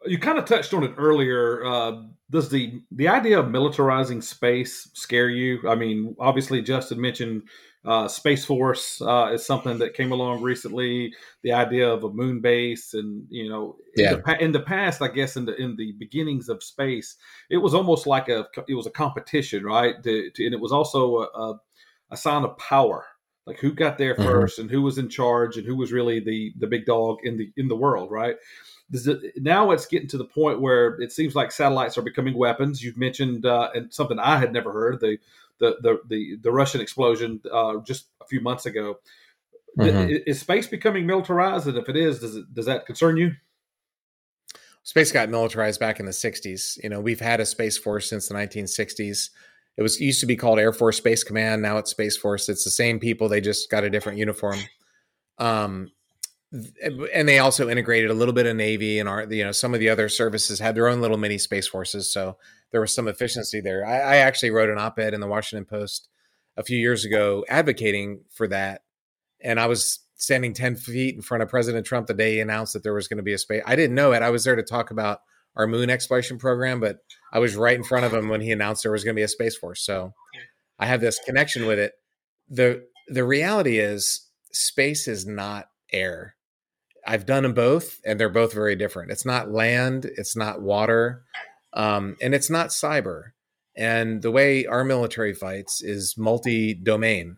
[0.06, 1.66] You kind of touched on it earlier.
[1.66, 5.60] Uh, does the the idea of militarizing space scare you?
[5.68, 7.44] I mean, obviously, Justin mentioned
[7.86, 11.14] uh, Space Force uh, is something that came along recently.
[11.44, 14.16] The idea of a moon base, and you know, yeah.
[14.16, 17.16] in, the, in the past, I guess in the in the beginnings of space,
[17.50, 20.02] it was almost like a it was a competition, right?
[20.04, 21.60] To, to, and it was also a, a
[22.12, 23.06] a sign of power
[23.46, 24.62] like who got there 1st mm-hmm.
[24.62, 27.52] and who was in charge and who was really the the big dog in the
[27.58, 28.36] in the world right?
[28.92, 32.84] It, now it's getting to the point where it seems like satellites are becoming weapons.
[32.84, 35.18] You've mentioned uh, and something i had never heard the
[35.60, 39.00] the the the, the russian explosion uh, just a few months ago.
[39.80, 40.18] Mm-hmm.
[40.28, 41.68] is space becoming militarized?
[41.68, 43.32] And if it is does it does that concern you?
[44.84, 48.28] Space got militarized back in the 60s you know we've had a space force since
[48.28, 49.30] the 1960s
[49.78, 51.62] it was used to be called Air Force Space Command.
[51.62, 52.50] Now it's Space Force.
[52.50, 53.28] It's the same people.
[53.28, 54.60] They just got a different uniform.
[55.40, 55.92] Um,
[57.14, 59.80] and they also integrated a little bit of Navy and our, you know, some of
[59.80, 62.12] the other services had their own little mini space forces.
[62.12, 62.38] So
[62.72, 63.86] there was some efficiency there.
[63.86, 66.10] I, I actually wrote an op-ed in the Washington Post
[66.56, 68.84] a few years ago advocating for that.
[69.42, 72.74] And I was standing 10 feet in front of President Trump the day he announced
[72.74, 73.64] that there was going to be a space.
[73.66, 74.22] I didn't know it.
[74.22, 75.22] I was there to talk about
[75.56, 76.98] our moon exploration program, but
[77.32, 79.24] I was right in front of him when he announced there was going to be
[79.24, 79.86] a space force.
[79.86, 80.14] So
[80.80, 81.94] I have this connection with it.
[82.50, 86.36] the The reality is, space is not air.
[87.06, 89.12] I've done them both, and they're both very different.
[89.12, 91.24] It's not land, it's not water,
[91.74, 93.32] um, and it's not cyber.
[93.76, 97.38] And the way our military fights is multi-domain.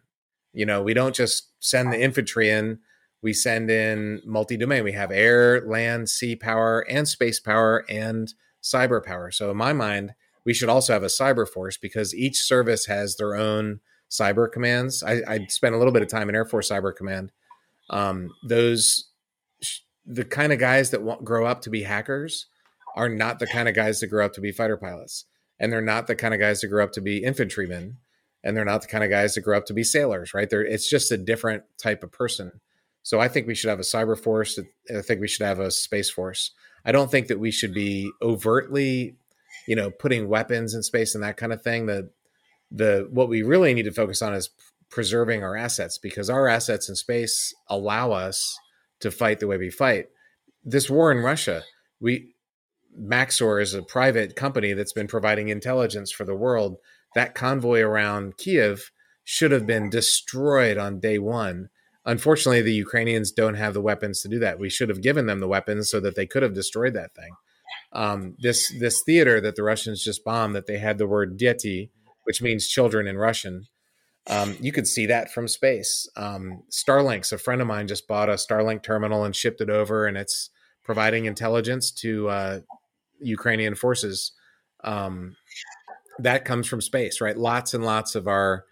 [0.54, 2.80] You know, we don't just send the infantry in
[3.22, 4.84] we send in multi-domain.
[4.84, 9.32] We have air, land, sea power, and space power, and cyber power.
[9.32, 10.14] So in my mind,
[10.46, 15.04] we should also have a cyber force because each service has their own cyber commands.
[15.04, 17.32] I, I spent a little bit of time in Air Force Cyber Command.
[17.90, 19.10] Um, those
[20.06, 22.48] the kind of guys that want, grow up to be hackers
[22.96, 25.26] are not the kind of guys that grow up to be fighter pilots,
[25.60, 27.98] and they're not the kind of guys that grow up to be infantrymen,
[28.44, 30.34] and they're not the kind of guys that grow up to be sailors.
[30.34, 30.50] Right?
[30.50, 32.62] They're, it's just a different type of person.
[33.06, 34.60] So I think we should have a cyber force.
[34.90, 36.50] I think we should have a space force.
[36.84, 39.16] I don't think that we should be overtly,
[39.68, 41.86] you know, putting weapons in space and that kind of thing.
[41.86, 42.10] The
[42.72, 44.50] the what we really need to focus on is
[44.90, 48.58] preserving our assets because our assets in space allow us
[49.02, 50.08] to fight the way we fight.
[50.64, 51.62] This war in Russia,
[52.00, 52.34] we
[53.00, 56.78] Maxar is a private company that's been providing intelligence for the world.
[57.14, 58.90] That convoy around Kiev
[59.24, 61.70] should have been destroyed on day one
[62.06, 64.60] Unfortunately, the Ukrainians don't have the weapons to do that.
[64.60, 67.32] We should have given them the weapons so that they could have destroyed that thing.
[67.94, 71.92] Um, this this theater that the Russians just bombed, that they had the word "deti,"
[72.26, 73.68] which means children in Russian.
[74.28, 76.08] Um, you could see that from space.
[76.16, 80.06] Um, Starlinks, a friend of mine just bought a Starlink terminal and shipped it over,
[80.06, 80.50] and it's
[80.84, 82.60] providing intelligence to uh,
[83.20, 84.32] Ukrainian forces.
[84.84, 85.36] Um,
[86.20, 87.38] that comes from space, right?
[87.38, 88.66] Lots and lots of our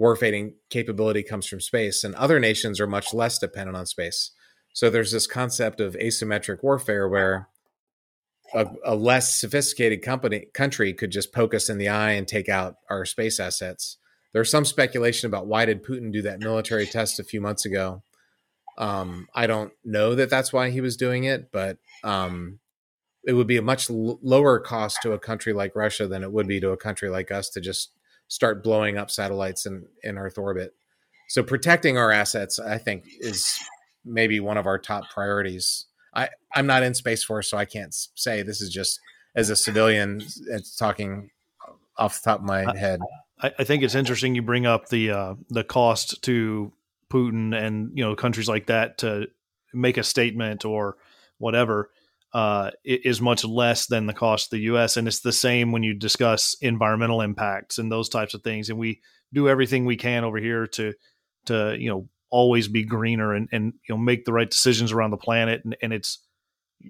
[0.00, 4.32] warfighting capability comes from space, and other nations are much less dependent on space.
[4.72, 7.48] So there's this concept of asymmetric warfare where
[8.54, 12.48] a, a, less sophisticated company country could just poke us in the eye and take
[12.48, 13.98] out our space assets.
[14.32, 18.02] There's some speculation about why did Putin do that military test a few months ago.
[18.78, 22.60] Um, I don't know that that's why he was doing it, but um,
[23.24, 26.32] it would be a much l- lower cost to a country like Russia than it
[26.32, 27.92] would be to a country like us to just
[28.30, 30.72] start blowing up satellites in, in Earth orbit.
[31.28, 33.58] So protecting our assets, I think, is
[34.04, 35.86] maybe one of our top priorities.
[36.14, 38.98] I, I'm not in Space Force, so I can't say this is just
[39.34, 41.30] as a civilian it's talking
[41.96, 43.00] off the top of my head.
[43.40, 46.72] I, I think it's interesting you bring up the uh, the cost to
[47.10, 49.28] Putin and you know countries like that to
[49.72, 50.96] make a statement or
[51.38, 51.90] whatever
[52.32, 54.96] uh, is much less than the cost of the U.S.
[54.96, 58.70] And it's the same when you discuss environmental impacts and those types of things.
[58.70, 59.00] And we
[59.32, 60.94] do everything we can over here to
[61.46, 65.10] to you know always be greener and and you know make the right decisions around
[65.10, 65.62] the planet.
[65.64, 66.18] And, and it's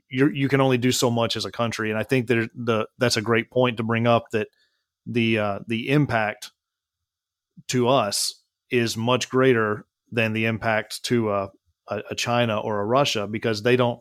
[0.08, 1.90] you you can only do so much as a country.
[1.90, 4.48] And I think that the that's a great point to bring up that
[5.06, 6.50] the uh, the impact
[7.68, 11.50] to us is much greater than the impact to a,
[11.88, 14.00] a China or a Russia because they don't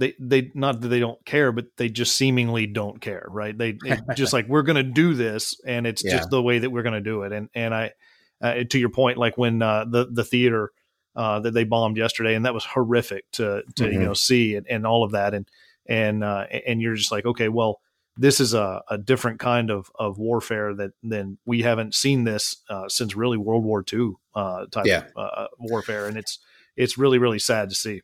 [0.00, 3.56] they they not that they don't care, but they just seemingly don't care, right?
[3.56, 3.78] They
[4.16, 6.16] just like we're going to do this, and it's yeah.
[6.16, 7.32] just the way that we're going to do it.
[7.32, 7.92] And and I,
[8.40, 10.72] uh, to your point, like when uh, the the theater
[11.14, 13.92] uh, that they bombed yesterday, and that was horrific to to mm-hmm.
[13.92, 15.46] you know see and, and all of that, and
[15.86, 17.82] and uh, and you're just like, okay, well,
[18.16, 22.56] this is a, a different kind of of warfare that than we haven't seen this
[22.70, 25.04] uh, since really World War II uh, type yeah.
[25.14, 26.38] of warfare, and it's
[26.74, 28.00] it's really really sad to see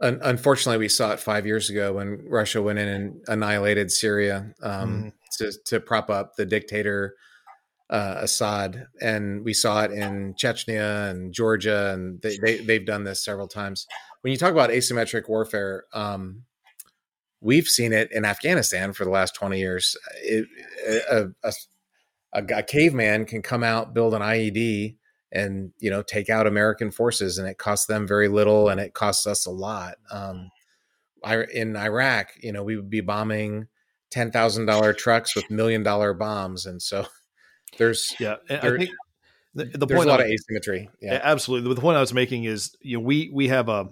[0.00, 5.04] unfortunately, we saw it five years ago when Russia went in and annihilated Syria um,
[5.04, 5.12] mm.
[5.38, 7.14] to, to prop up the dictator
[7.90, 13.04] uh, Assad, and we saw it in Chechnya and Georgia, and they, they they've done
[13.04, 13.86] this several times.
[14.20, 16.42] When you talk about asymmetric warfare, um,
[17.40, 19.96] we've seen it in Afghanistan for the last twenty years.
[20.22, 20.46] It,
[21.10, 21.52] a, a,
[22.34, 24.97] a, a caveman can come out, build an IED,
[25.32, 28.94] and you know take out American forces, and it costs them very little, and it
[28.94, 29.96] costs us a lot.
[30.10, 30.50] Um,
[31.24, 33.66] I, in Iraq, you know, we would be bombing
[34.10, 37.06] ten thousand dollar trucks with million dollar bombs, and so
[37.78, 38.90] there's yeah, there, I think
[39.54, 40.88] the, the there's point a lot of asymmetry.
[41.00, 41.20] Yeah.
[41.22, 41.74] absolutely.
[41.74, 43.88] The point I was making is, you know, we we have a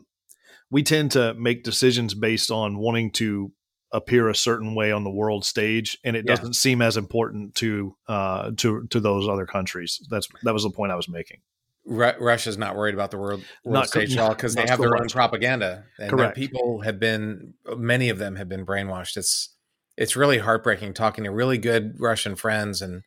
[0.70, 3.52] we tend to make decisions based on wanting to
[3.96, 6.36] appear a certain way on the world stage, and it yeah.
[6.36, 10.06] doesn't seem as important to uh, to to those other countries.
[10.10, 11.38] That's that was the point I was making.
[11.86, 14.78] Ru- Russia's not worried about the world, world not, stage at all because they have
[14.78, 16.36] their own propaganda, and Correct.
[16.36, 19.16] people have been many of them have been brainwashed.
[19.16, 19.54] It's
[19.96, 23.02] it's really heartbreaking talking to really good Russian friends, and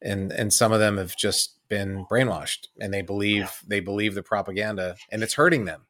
[0.00, 3.50] and and some of them have just been brainwashed, and they believe yeah.
[3.66, 5.86] they believe the propaganda, and it's hurting them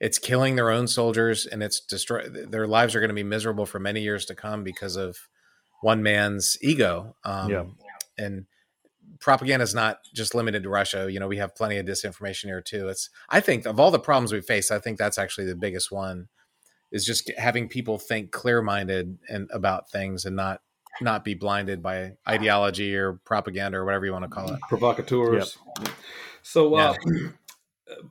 [0.00, 3.66] it's killing their own soldiers and it's destroy their lives are going to be miserable
[3.66, 5.16] for many years to come because of
[5.82, 7.64] one man's ego um, yeah.
[8.16, 8.46] and
[9.20, 12.60] propaganda is not just limited to russia you know we have plenty of disinformation here
[12.60, 15.56] too it's i think of all the problems we face i think that's actually the
[15.56, 16.28] biggest one
[16.90, 20.60] is just having people think clear-minded and about things and not
[21.00, 25.58] not be blinded by ideology or propaganda or whatever you want to call it provocateurs
[25.80, 25.92] yep.
[26.42, 27.28] so uh, yeah.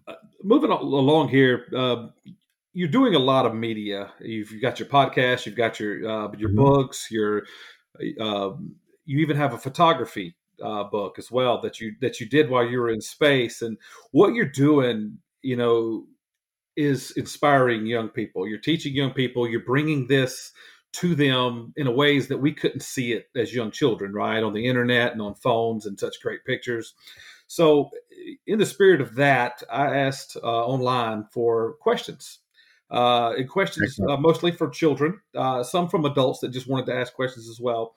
[0.07, 0.13] Uh,
[0.43, 2.07] moving along here, uh,
[2.73, 4.11] you're doing a lot of media.
[4.19, 6.63] You've, you've got your podcast, you've got your uh, your mm-hmm.
[6.63, 7.43] books, your
[8.19, 8.75] um,
[9.05, 12.65] you even have a photography uh, book as well that you that you did while
[12.65, 13.61] you were in space.
[13.61, 13.78] And
[14.11, 16.05] what you're doing, you know,
[16.75, 18.47] is inspiring young people.
[18.47, 19.47] You're teaching young people.
[19.47, 20.51] You're bringing this
[20.93, 24.41] to them in a ways that we couldn't see it as young children, right?
[24.43, 26.93] On the internet and on phones and such great pictures.
[27.47, 27.89] So,
[28.45, 32.39] in the spirit of that, I asked uh, online for questions.
[32.89, 37.13] Uh, questions uh, mostly for children, uh, some from adults that just wanted to ask
[37.13, 37.93] questions as well.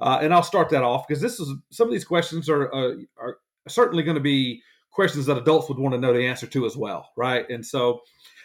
[0.00, 2.94] Uh, and I'll start that off because this is some of these questions are uh,
[3.18, 3.38] are
[3.68, 6.76] certainly going to be questions that adults would want to know the answer to as
[6.76, 7.48] well, right?
[7.50, 8.00] And so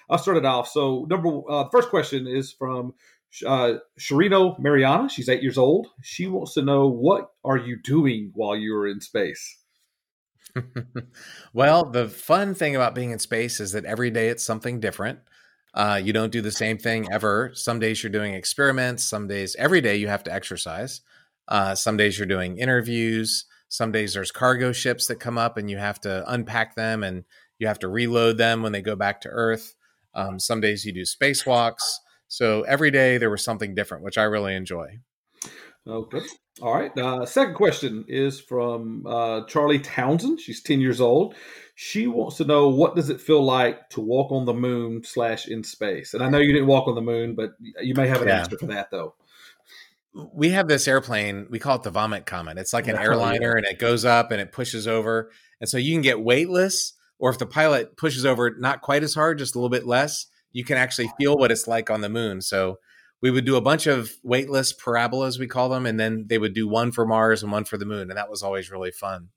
[0.10, 0.68] I'll start it off.
[0.68, 2.93] So number uh, first question is from
[3.45, 5.10] uh, Sharino Mariana.
[5.10, 5.88] She's eight years old.
[6.01, 9.58] She wants to know what are you doing while you are in space.
[11.53, 15.20] well, the fun thing about being in space is that every day it's something different.
[15.74, 17.51] Uh, you don't do the same thing ever.
[17.53, 19.03] Some days you're doing experiments.
[19.03, 21.01] Some days, every day you have to exercise.
[21.47, 23.45] Uh, some days you're doing interviews.
[23.68, 27.26] Some days there's cargo ships that come up and you have to unpack them and
[27.60, 29.76] you have to reload them when they go back to Earth.
[30.14, 31.97] Um, some days you do spacewalks.
[32.28, 34.99] So every day there was something different, which I really enjoy.
[35.86, 36.22] Okay.
[36.62, 36.97] All right.
[36.97, 40.39] Uh, second question is from uh, Charlie Townsend.
[40.39, 41.36] She's 10 years old.
[41.76, 45.47] She wants to know what does it feel like to walk on the moon slash
[45.47, 46.14] in space?
[46.14, 48.39] And I know you didn't walk on the moon, but you may have an yeah.
[48.39, 49.16] answer for that though.
[50.34, 51.47] We have this airplane.
[51.49, 52.58] We call it the vomit comet.
[52.58, 55.30] It's like an airliner, and it goes up and it pushes over,
[55.60, 59.14] and so you can get weightless, or if the pilot pushes over not quite as
[59.14, 62.08] hard, just a little bit less, you can actually feel what it's like on the
[62.08, 62.41] moon.
[62.41, 62.80] So
[63.22, 66.53] we would do a bunch of weightless parabolas, we call them, and then they would
[66.53, 69.30] do one for Mars and one for the moon, and that was always really fun.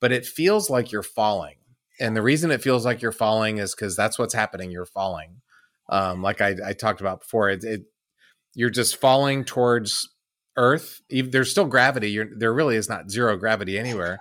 [0.00, 1.56] But it feels like you're falling,
[2.00, 4.70] and the reason it feels like you're falling is because that's what's happening.
[4.70, 5.40] You're falling,
[5.88, 7.50] um, like I, I, talked about before.
[7.50, 7.82] It, it,
[8.54, 10.08] you're just falling towards
[10.56, 11.00] Earth.
[11.10, 12.10] There's still gravity.
[12.10, 14.18] You're, there really is not zero gravity anywhere.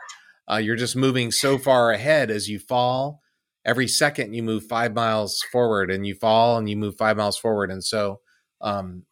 [0.52, 3.22] Uh, you're just moving so far ahead as you fall.
[3.66, 7.38] Every second you move five miles forward, and you fall, and you move five miles
[7.38, 8.20] forward, and so
[8.62, 9.04] um,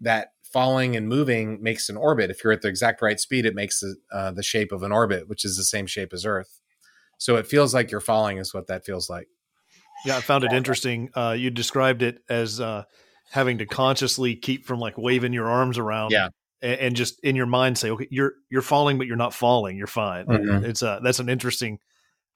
[0.00, 2.30] that falling and moving makes an orbit.
[2.30, 4.92] If you're at the exact right speed, it makes the, uh, the shape of an
[4.92, 6.60] orbit, which is the same shape as Earth.
[7.18, 9.28] So it feels like you're falling, is what that feels like.
[10.04, 11.10] Yeah, I found it interesting.
[11.14, 12.84] Uh, you described it as uh,
[13.30, 16.10] having to consciously keep from like waving your arms around.
[16.10, 16.28] Yeah.
[16.60, 19.76] And, and just in your mind say, okay, you're you're falling, but you're not falling.
[19.76, 20.26] You're fine.
[20.26, 20.64] Mm-hmm.
[20.64, 21.78] It's uh, that's an interesting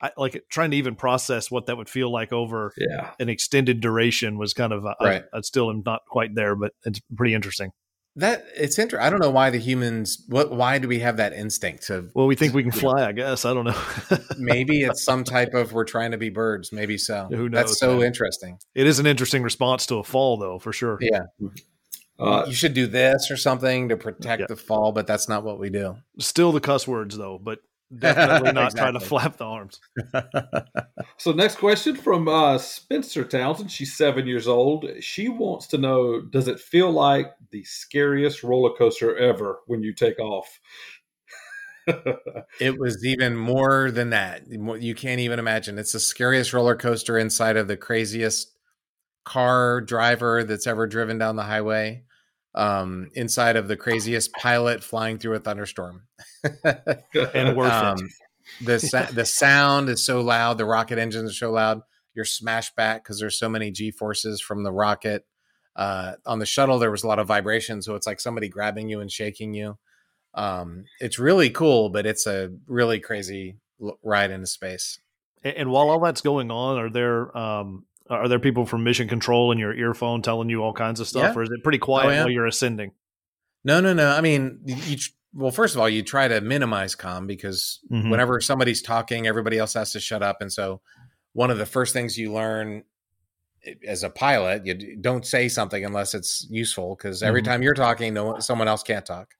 [0.01, 3.11] I, like trying to even process what that would feel like over yeah.
[3.19, 5.23] an extended duration was kind of uh, right.
[5.33, 7.71] I, I, still am not quite there, but it's pretty interesting.
[8.17, 9.05] That it's interesting.
[9.05, 10.23] I don't know why the humans.
[10.27, 10.51] What?
[10.51, 12.09] Why do we have that instinct to?
[12.15, 13.05] Well, we think we can fly.
[13.05, 13.79] I guess I don't know.
[14.39, 16.71] maybe it's some type of we're trying to be birds.
[16.71, 17.27] Maybe so.
[17.29, 17.51] Who knows?
[17.51, 18.07] That's so man.
[18.07, 18.57] interesting.
[18.73, 20.97] It is an interesting response to a fall, though, for sure.
[20.99, 21.25] Yeah.
[22.19, 24.47] Uh, you should do this or something to protect yeah.
[24.49, 25.97] the fall, but that's not what we do.
[26.17, 27.37] Still the cuss words, though.
[27.37, 27.59] But
[27.99, 28.79] Definitely not exactly.
[28.79, 29.79] trying to flap the arms.
[31.17, 33.71] so, next question from uh, Spencer Townsend.
[33.71, 34.85] She's seven years old.
[34.99, 39.93] She wants to know Does it feel like the scariest roller coaster ever when you
[39.93, 40.59] take off?
[42.59, 44.43] it was even more than that.
[44.49, 45.79] You can't even imagine.
[45.79, 48.51] It's the scariest roller coaster inside of the craziest
[49.23, 52.03] car driver that's ever driven down the highway
[52.55, 56.03] um, inside of the craziest pilot flying through a thunderstorm.
[56.63, 58.65] and worth um, it.
[58.65, 60.57] the the sound is so loud.
[60.57, 61.81] The rocket engines are so loud.
[62.13, 65.25] You're smashed back because there's so many g forces from the rocket.
[65.75, 68.89] Uh, on the shuttle, there was a lot of vibration, so it's like somebody grabbing
[68.89, 69.77] you and shaking you.
[70.33, 73.57] Um, it's really cool, but it's a really crazy
[74.03, 74.99] ride into space.
[75.43, 79.07] And, and while all that's going on, are there um, are there people from mission
[79.07, 81.39] control in your earphone telling you all kinds of stuff, yeah.
[81.39, 82.23] or is it pretty quiet oh, yeah.
[82.23, 82.91] while you're ascending?
[83.63, 84.09] No, no, no.
[84.11, 84.97] I mean, you,
[85.33, 88.09] well, first of all, you try to minimize com because mm-hmm.
[88.09, 90.81] whenever somebody's talking, everybody else has to shut up, and so
[91.33, 92.83] one of the first things you learn
[93.85, 97.51] as a pilot, you don't say something unless it's useful because every mm-hmm.
[97.51, 99.35] time you're talking, no someone else can't talk.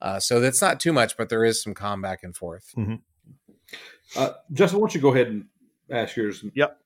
[0.00, 2.72] Uh, so that's not too much, but there is some com back and forth.
[2.76, 2.96] Mm-hmm.
[4.16, 5.46] Uh, Justin, why don't you go ahead and
[5.90, 6.44] ask yours?
[6.54, 6.78] Yep.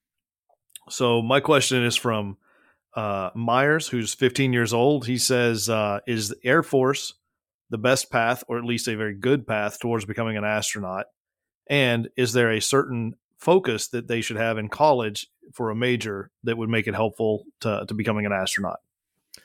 [0.91, 2.37] So my question is from
[2.95, 5.07] uh, Myers, who's 15 years old.
[5.07, 7.15] He says, uh, "Is the Air Force
[7.71, 11.07] the best path, or at least a very good path, towards becoming an astronaut?
[11.69, 16.31] And is there a certain focus that they should have in college for a major
[16.45, 18.81] that would make it helpful to, to becoming an astronaut?"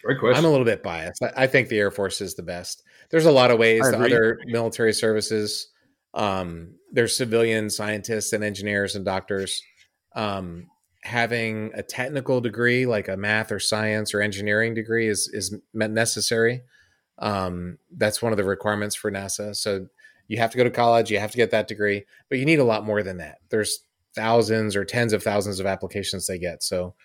[0.03, 0.37] Great question.
[0.37, 1.21] I'm a little bit biased.
[1.23, 2.83] I, I think the Air Force is the best.
[3.09, 5.69] There's a lot of ways the other military services.
[6.13, 9.61] Um, there's civilian scientists and engineers and doctors.
[10.15, 10.67] Um,
[11.03, 16.61] having a technical degree like a math or science or engineering degree is is necessary.
[17.19, 19.55] Um, that's one of the requirements for NASA.
[19.55, 19.87] So
[20.27, 22.59] you have to go to college, you have to get that degree, but you need
[22.59, 23.39] a lot more than that.
[23.49, 23.83] There's
[24.15, 26.63] thousands or tens of thousands of applications they get.
[26.63, 26.95] So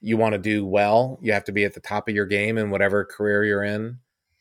[0.00, 2.58] you want to do well, you have to be at the top of your game
[2.58, 3.98] in whatever career you're in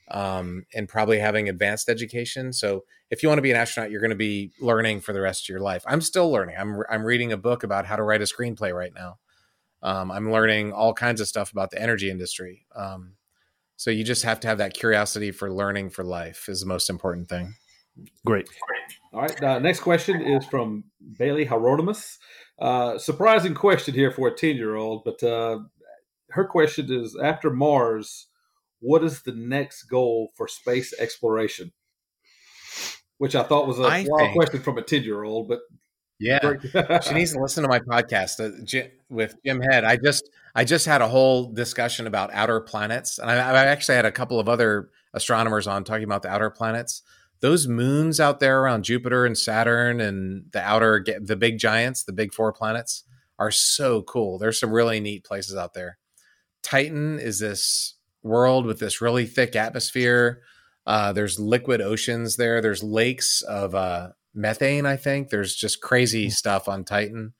[0.10, 2.54] um, and probably having advanced education.
[2.54, 5.22] So if you want to be an astronaut, you're going to be learning for the
[5.22, 5.84] rest of your life.
[5.88, 6.56] I'm still learning.
[6.60, 9.18] I'm I'm reading a book about how to write a screenplay right now.
[9.82, 12.66] Um, I'm learning all kinds of stuff about the energy industry.
[12.76, 13.16] Um,
[13.76, 16.89] so you just have to have that curiosity for learning for life is the most
[16.89, 17.56] important thing.
[18.26, 18.47] Great.
[19.14, 19.43] All right.
[19.43, 20.86] Uh, next question is from
[21.20, 22.18] Bailey Hieronymus.
[22.60, 25.60] Uh, surprising question here for a 10 year old, but uh,
[26.32, 28.28] her question is after Mars,
[28.84, 31.71] what is the next goal for space exploration?
[33.17, 35.61] Which I thought was a I wild think, question from a 10 year old, but
[36.19, 36.39] yeah,
[37.01, 39.84] she needs to listen to my podcast uh, with Jim Head.
[39.84, 43.95] I just I just had a whole discussion about outer planets, and I, I actually
[43.95, 47.01] had a couple of other astronomers on talking about the outer planets.
[47.39, 52.13] Those moons out there around Jupiter and Saturn and the outer the big giants, the
[52.13, 53.03] big four planets,
[53.39, 54.38] are so cool.
[54.38, 55.97] There's some really neat places out there.
[56.61, 60.41] Titan is this world with this really thick atmosphere.
[60.86, 62.61] Uh, there's liquid oceans there.
[62.61, 64.86] There's lakes of uh, methane.
[64.86, 67.34] I think there's just crazy stuff on Titan.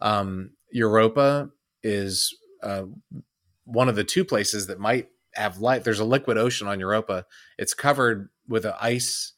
[0.00, 1.50] Um, Europa
[1.82, 2.84] is uh,
[3.64, 5.84] one of the two places that might have life.
[5.84, 7.26] There's a liquid ocean on Europa.
[7.58, 9.32] It's covered with an ice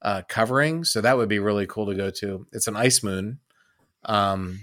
[0.00, 2.46] uh, covering, so that would be really cool to go to.
[2.52, 3.38] It's an ice moon.
[4.04, 4.60] Um,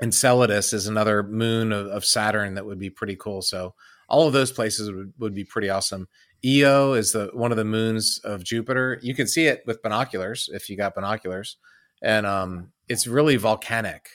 [0.00, 3.42] Enceladus is another moon of, of, Saturn that would be pretty cool.
[3.42, 3.74] So
[4.08, 6.08] all of those places would, would be pretty awesome.
[6.44, 8.98] Io is the one of the moons of Jupiter.
[9.02, 11.56] You can see it with binoculars if you got binoculars,
[12.02, 14.08] and um, it's really volcanic.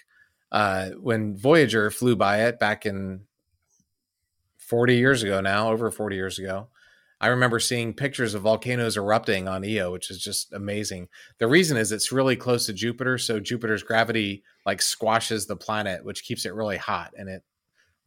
[0.52, 3.22] Uh, when Voyager flew by it back in
[4.58, 6.68] 40 years ago now, over 40 years ago,
[7.22, 11.10] I remember seeing pictures of volcanoes erupting on Io, which is just amazing.
[11.40, 16.06] The reason is it's really close to Jupiter, so Jupiter's gravity like squashes the planet,
[16.06, 17.44] which keeps it really hot and it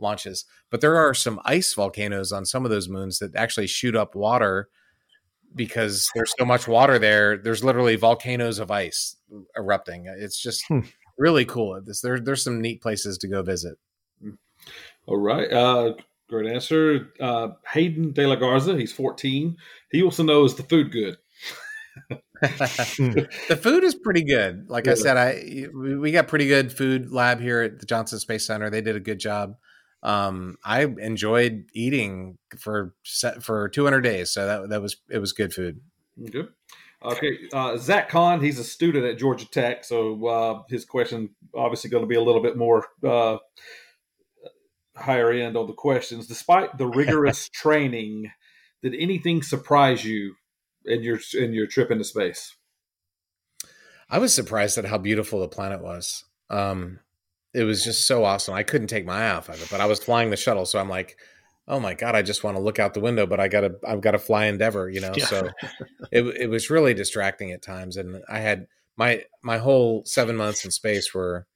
[0.03, 0.45] launches.
[0.71, 4.15] But there are some ice volcanoes on some of those moons that actually shoot up
[4.15, 4.69] water
[5.55, 7.37] because there's so much water there.
[7.37, 9.17] There's literally volcanoes of ice
[9.57, 10.07] erupting.
[10.07, 10.81] It's just hmm.
[11.19, 11.81] really cool.
[11.83, 13.79] This there, there's some neat places to go visit.
[15.07, 15.51] All right.
[15.51, 15.95] Uh,
[16.33, 17.13] Great answer.
[17.21, 19.55] Uh, Hayden De La Garza, he's 14.
[19.91, 21.19] He also knows the food good.
[22.41, 24.71] the food is pretty good.
[24.71, 24.93] Like yeah.
[24.93, 28.71] I said, I we got pretty good food lab here at the Johnson Space Center.
[28.71, 29.57] They did a good job.
[30.03, 32.95] Um, I enjoyed eating for
[33.41, 35.81] for 200 days, so that that was it was good food.
[36.31, 36.49] Good.
[37.05, 41.91] Okay, uh, Zach Kahn, he's a student at Georgia Tech, so uh, his question obviously
[41.91, 43.39] going to be a little bit more uh,
[44.97, 46.29] higher end on the questions.
[46.29, 48.31] Despite the rigorous training,
[48.83, 50.37] did anything surprise you
[50.85, 52.55] in your in your trip into space?
[54.09, 56.25] I was surprised at how beautiful the planet was.
[56.51, 57.01] Um,
[57.55, 58.55] it was just so awesome.
[58.55, 60.79] I couldn't take my eye off of it, but I was flying the shuttle, so
[60.79, 61.17] I'm like,
[61.69, 64.01] oh my god, I just want to look out the window, but I gotta I've
[64.01, 65.13] got to fly Endeavour, you know.
[65.17, 65.27] Yeah.
[65.27, 65.51] So
[66.13, 70.65] it it was really distracting at times, and I had my my whole seven months
[70.65, 71.47] in space were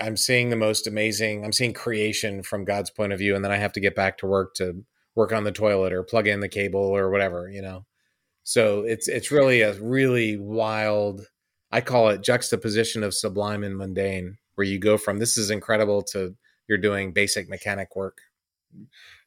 [0.00, 1.44] I'm seeing the most amazing.
[1.44, 4.18] I'm seeing creation from God's point of view, and then I have to get back
[4.18, 4.84] to work to
[5.14, 7.86] work on the toilet or plug in the cable or whatever, you know.
[8.42, 11.28] So it's it's really a really wild.
[11.70, 16.02] I call it juxtaposition of sublime and mundane, where you go from this is incredible
[16.02, 16.34] to
[16.68, 18.18] you're doing basic mechanic work.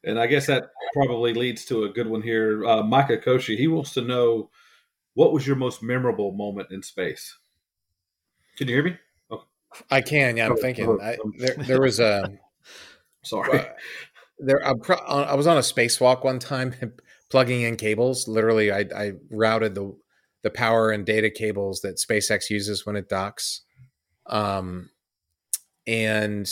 [0.04, 2.66] And I guess that probably leads to a good one here.
[2.66, 4.50] Uh, Micah Koshi, he wants to know
[5.14, 7.38] what was your most memorable moment in space.
[8.58, 8.98] Can you hear me?
[9.92, 10.38] I can.
[10.38, 11.00] Yeah, I'm thinking.
[11.02, 12.32] I, there, there was a.
[13.24, 13.60] Sorry.
[13.60, 13.66] Uh,
[14.40, 16.74] there, pro- I was on a spacewalk one time,
[17.30, 18.28] plugging in cables.
[18.28, 19.96] Literally, I, I routed the
[20.44, 23.62] the power and data cables that SpaceX uses when it docks.
[24.28, 24.90] Um,
[25.88, 26.48] and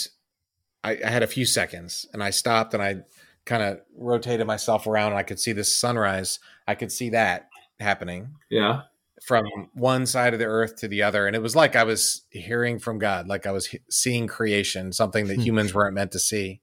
[0.82, 3.02] I, I had a few seconds, and I stopped, and I
[3.44, 6.40] kind of rotated myself around, and I could see this sunrise.
[6.66, 8.36] I could see that happening.
[8.50, 8.82] Yeah
[9.24, 12.22] from one side of the earth to the other and it was like i was
[12.30, 15.42] hearing from god like i was seeing creation something that hmm.
[15.42, 16.60] humans weren't meant to see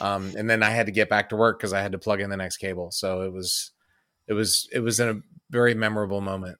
[0.00, 2.20] um, and then i had to get back to work because i had to plug
[2.20, 3.72] in the next cable so it was
[4.26, 5.20] it was it was in a
[5.50, 6.58] very memorable moment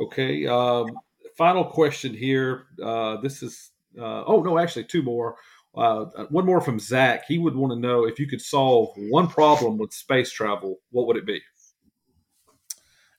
[0.00, 0.86] okay um,
[1.36, 5.36] final question here uh, this is uh, oh no actually two more
[5.76, 9.28] uh, one more from zach he would want to know if you could solve one
[9.28, 11.40] problem with space travel what would it be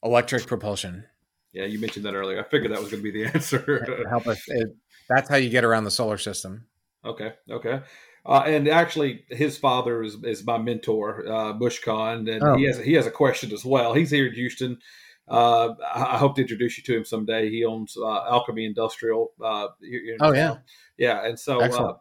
[0.04, 1.06] electric propulsion.
[1.54, 2.40] Yeah, you mentioned that earlier.
[2.40, 4.06] I figured that was going to be the answer.
[4.10, 4.42] Help us.
[4.48, 4.76] It,
[5.08, 6.68] that's how you get around the solar system.
[7.04, 7.34] Okay.
[7.50, 7.82] Okay.
[8.26, 12.58] Uh, and actually, his father is, is my mentor, uh, Bush Kahn, and oh.
[12.58, 13.94] he has he has a question as well.
[13.94, 14.78] He's here in Houston.
[15.30, 17.50] Uh, I, hope to introduce you to him someday.
[17.50, 19.32] He owns uh, Alchemy Industrial.
[19.44, 19.68] Uh,
[20.22, 20.58] oh yeah,
[20.98, 21.26] yeah.
[21.26, 21.98] And so uh,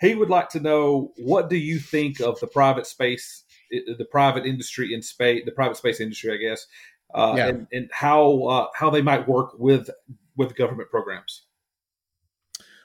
[0.00, 4.44] he would like to know what do you think of the private space, the private
[4.44, 6.66] industry in space, the private space industry, I guess,
[7.14, 7.46] uh, yeah.
[7.48, 9.88] and, and, how uh, how they might work with
[10.36, 11.44] with government programs.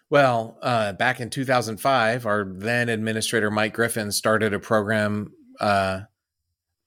[0.10, 5.34] Well, uh, back in 2005, our then administrator Mike Griffin started a program.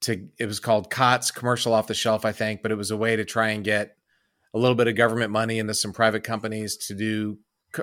[0.02, 2.96] To it was called COTS, commercial off the shelf, I think, but it was a
[2.96, 3.96] way to try and get
[4.54, 7.38] a little bit of government money into some private companies to do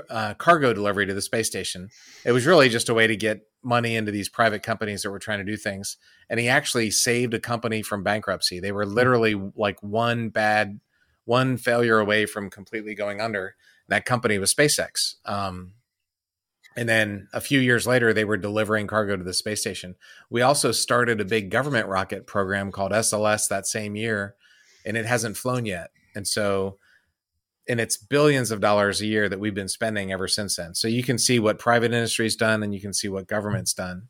[0.09, 1.89] uh, cargo delivery to the space station.
[2.25, 5.19] It was really just a way to get money into these private companies that were
[5.19, 5.97] trying to do things.
[6.29, 8.59] And he actually saved a company from bankruptcy.
[8.59, 8.93] They were hmm.
[8.93, 10.79] literally like one bad,
[11.25, 13.55] one failure away from completely going under.
[13.87, 15.15] That company was SpaceX.
[15.25, 15.73] Um,
[16.77, 19.95] and then a few years later, they were delivering cargo to the space station.
[20.29, 24.35] We also started a big government rocket program called SLS that same year,
[24.85, 25.89] and it hasn't flown yet.
[26.15, 26.77] And so
[27.67, 30.73] and it's billions of dollars a year that we've been spending ever since then.
[30.75, 34.07] So you can see what private industry's done, and you can see what government's done.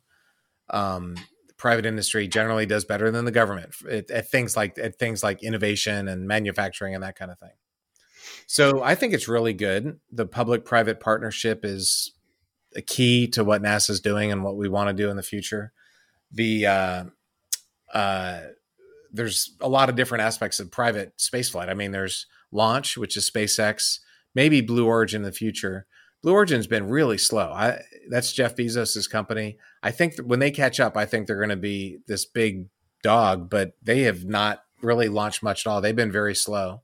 [0.70, 1.16] Um,
[1.56, 5.42] private industry generally does better than the government at, at things like at things like
[5.42, 7.56] innovation and manufacturing and that kind of thing.
[8.46, 9.98] So I think it's really good.
[10.12, 12.12] The public-private partnership is
[12.76, 15.22] a key to what NASA is doing and what we want to do in the
[15.22, 15.72] future.
[16.30, 17.04] The uh,
[17.92, 18.40] uh,
[19.12, 21.68] there's a lot of different aspects of private spaceflight.
[21.68, 24.00] I mean, there's launch, which is SpaceX,
[24.34, 25.86] maybe Blue Origin in the future.
[26.22, 27.52] Blue Origin's been really slow.
[27.52, 29.56] I, that's Jeff Bezos's company.
[29.82, 32.66] I think when they catch up, I think they're going to be this big
[33.02, 35.80] dog, but they have not really launched much at all.
[35.80, 36.82] They've been very slow.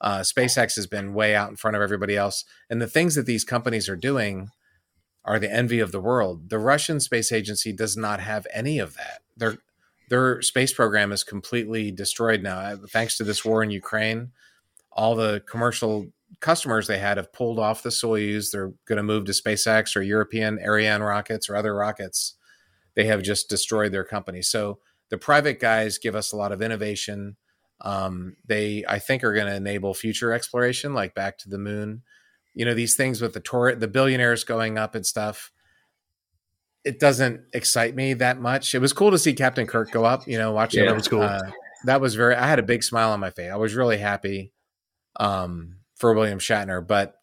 [0.00, 3.26] Uh, SpaceX has been way out in front of everybody else, and the things that
[3.26, 4.50] these companies are doing
[5.24, 6.50] are the envy of the world.
[6.50, 9.22] The Russian space agency does not have any of that.
[9.36, 9.58] Their
[10.08, 14.32] their space program is completely destroyed now, thanks to this war in Ukraine.
[14.90, 16.08] All the commercial
[16.40, 18.50] customers they had have pulled off the Soyuz.
[18.50, 22.34] They're going to move to SpaceX or European Ariane rockets or other rockets.
[22.94, 24.42] They have just destroyed their company.
[24.42, 27.36] So the private guys give us a lot of innovation.
[27.80, 32.02] Um, they, I think, are going to enable future exploration, like back to the moon.
[32.54, 35.52] You know, these things with the tour, the billionaires going up and stuff.
[36.84, 38.74] It doesn't excite me that much.
[38.74, 40.26] It was cool to see Captain Kirk go up.
[40.26, 41.22] You know, watching yeah, that was cool.
[41.22, 41.40] Uh,
[41.84, 42.34] that was very.
[42.34, 43.50] I had a big smile on my face.
[43.52, 44.52] I was really happy.
[45.16, 46.84] Um, for William Shatner.
[46.84, 47.14] But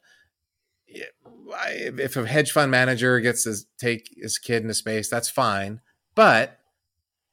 [0.88, 5.82] if a hedge fund manager gets to take his kid into space, that's fine.
[6.16, 6.60] But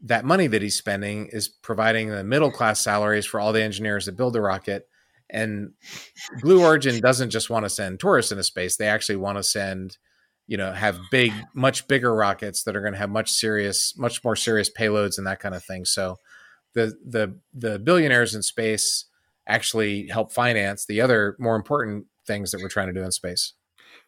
[0.00, 4.06] that money that he's spending is providing the middle class salaries for all the engineers
[4.06, 4.88] that build the rocket.
[5.30, 5.72] And
[6.40, 9.98] Blue Origin doesn't just want to send tourists into space; they actually want to send,
[10.46, 14.22] you know, have big, much bigger rockets that are going to have much serious, much
[14.22, 15.84] more serious payloads and that kind of thing.
[15.84, 16.16] So,
[16.74, 19.06] the the the billionaires in space
[19.48, 23.54] actually help finance the other more important things that we're trying to do in space.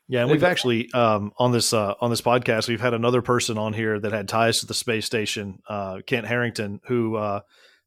[0.08, 3.58] Yeah, and we've actually um, on this uh, on this podcast we've had another person
[3.58, 7.40] on here that had ties to the space station, uh, Kent Harrington, who uh,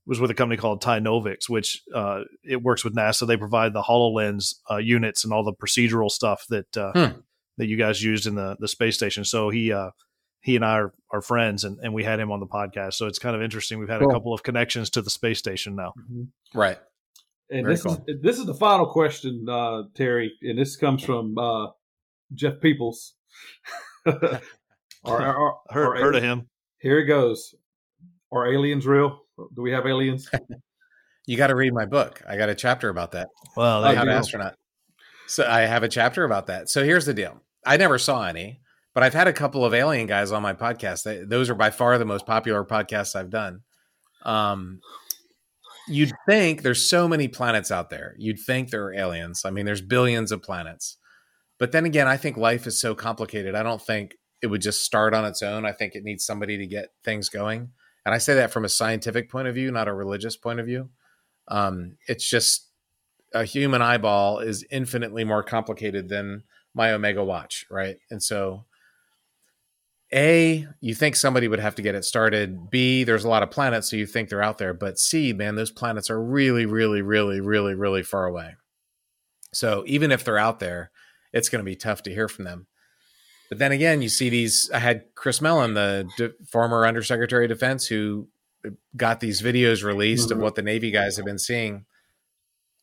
[0.06, 3.28] was with a company called Tynnovics, which uh, it works with NASA.
[3.28, 7.20] They provide the Hololens uh, units and all the procedural stuff that uh, hmm.
[7.58, 9.24] that you guys used in the the space station.
[9.26, 9.74] So he
[10.41, 12.95] he and I are, are friends, and, and we had him on the podcast.
[12.95, 13.80] So it's kind of interesting.
[13.80, 14.10] We've had cool.
[14.10, 15.93] a couple of connections to the space station now.
[15.99, 16.60] Mm-hmm.
[16.60, 16.80] Right.
[17.49, 18.04] And Very this cool.
[18.08, 21.68] is this is the final question, uh, Terry, and this comes from uh,
[22.34, 23.14] Jeff Peoples.
[24.06, 24.41] or,
[25.04, 26.47] or, or, heard, heard of him.
[26.80, 27.54] Here it goes.
[28.32, 29.22] Are aliens real?
[29.38, 30.30] Do we have aliens?
[31.26, 32.22] you got to read my book.
[32.28, 33.30] I got a chapter about that.
[33.56, 34.56] Well, how an astronaut.
[35.28, 36.70] So I have a chapter about that.
[36.70, 37.42] So here's the deal.
[37.66, 38.62] I never saw any,
[38.94, 41.04] but I've had a couple of alien guys on my podcast.
[41.04, 43.62] They, those are by far the most popular podcasts I've done.
[44.24, 44.82] Um,
[45.88, 48.16] you'd think there's so many planets out there.
[48.18, 49.44] You'd think there are aliens.
[49.46, 50.98] I mean, there's billions of planets.
[51.60, 53.56] But then again, I think life is so complicated.
[53.56, 55.66] I don't think it would just start on its own.
[55.66, 57.70] I think it needs somebody to get things going.
[58.06, 60.66] And I say that from a scientific point of view, not a religious point of
[60.66, 60.89] view.
[61.47, 62.68] Um, it's just
[63.34, 66.43] a human eyeball is infinitely more complicated than
[66.74, 67.97] my Omega watch, right?
[68.10, 68.66] And so
[70.14, 72.70] a, you think somebody would have to get it started.
[72.70, 74.74] B, there's a lot of planets, so you think they're out there.
[74.74, 78.56] But C, man, those planets are really, really, really, really, really far away.
[79.54, 80.91] So even if they're out there,
[81.32, 82.68] it's going to be tough to hear from them.
[83.52, 84.72] But then again, you see these.
[84.74, 88.30] I had Chris Mellon, the de- former Undersecretary of Defense, who
[88.95, 90.38] got these videos released mm-hmm.
[90.38, 91.84] of what the Navy guys have been seeing.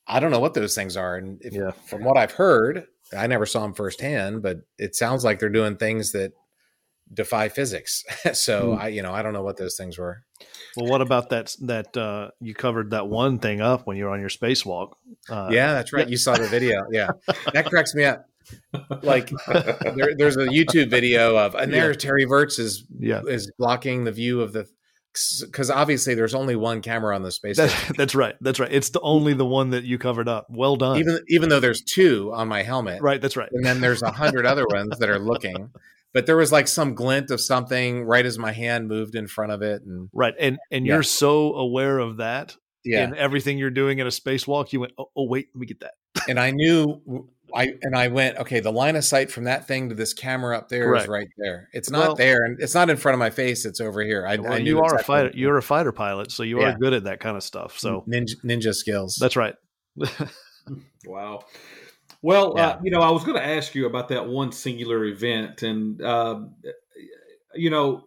[0.07, 1.71] I don't know what those things are, and if, yeah.
[1.87, 5.79] from what I've heard, I never saw them firsthand, but it sounds like they're doing
[5.79, 6.35] things that
[7.14, 8.05] defy physics.
[8.35, 8.79] so mm.
[8.79, 10.23] I, you know, I don't know what those things were.
[10.77, 11.57] Well, what about that?
[11.62, 14.93] That uh, you covered that one thing up when you were on your spacewalk.
[15.31, 16.07] Uh, yeah, that's right.
[16.07, 16.11] Yeah.
[16.11, 16.85] You saw the video.
[16.91, 17.12] Yeah,
[17.55, 18.27] that cracks me up.
[19.03, 21.97] Like there, there's a YouTube video of, and there yeah.
[21.97, 23.23] Terry Virts is yeah.
[23.27, 24.67] is blocking the view of the
[25.41, 28.73] because obviously there's only one camera on the space that's, that's, right that's right.
[28.73, 30.47] It's the only the one that you covered up.
[30.51, 30.99] Well done.
[30.99, 33.03] Even even though there's two on my helmet.
[33.03, 33.49] Right that's right.
[33.53, 35.71] And then there's a hundred other ones that are looking.
[36.15, 39.53] But there was like some glint of something right as my hand moved in front
[39.53, 40.95] of it and right and and yeah.
[40.95, 43.03] you're so aware of that yeah.
[43.03, 45.81] and everything you're doing in a spacewalk you went oh, oh, wait let me get
[45.81, 45.95] that.
[46.29, 49.89] And i knew i and i went okay the line of sight from that thing
[49.89, 51.05] to this camera up there Correct.
[51.05, 53.65] is right there it's not well, there and it's not in front of my face
[53.65, 56.31] it's over here i, well, I you are exactly a fighter you're a fighter pilot
[56.31, 56.73] so you yeah.
[56.73, 59.55] are good at that kind of stuff so ninja, ninja skills that's right
[61.07, 61.45] wow
[62.21, 62.69] well, yeah.
[62.69, 66.03] uh, you know, I was going to ask you about that one singular event, and
[66.03, 66.41] uh,
[67.55, 68.05] you know,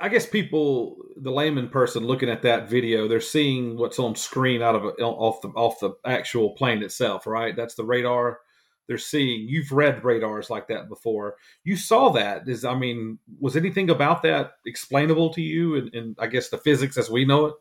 [0.00, 4.62] I guess people, the layman person looking at that video, they're seeing what's on screen
[4.62, 7.54] out of off the off the actual plane itself, right?
[7.54, 8.40] That's the radar
[8.90, 9.48] they're seeing.
[9.48, 11.36] You've read radars like that before.
[11.62, 12.48] You saw that.
[12.48, 15.76] Is I mean, was anything about that explainable to you?
[15.76, 17.54] And, and I guess the physics as we know it.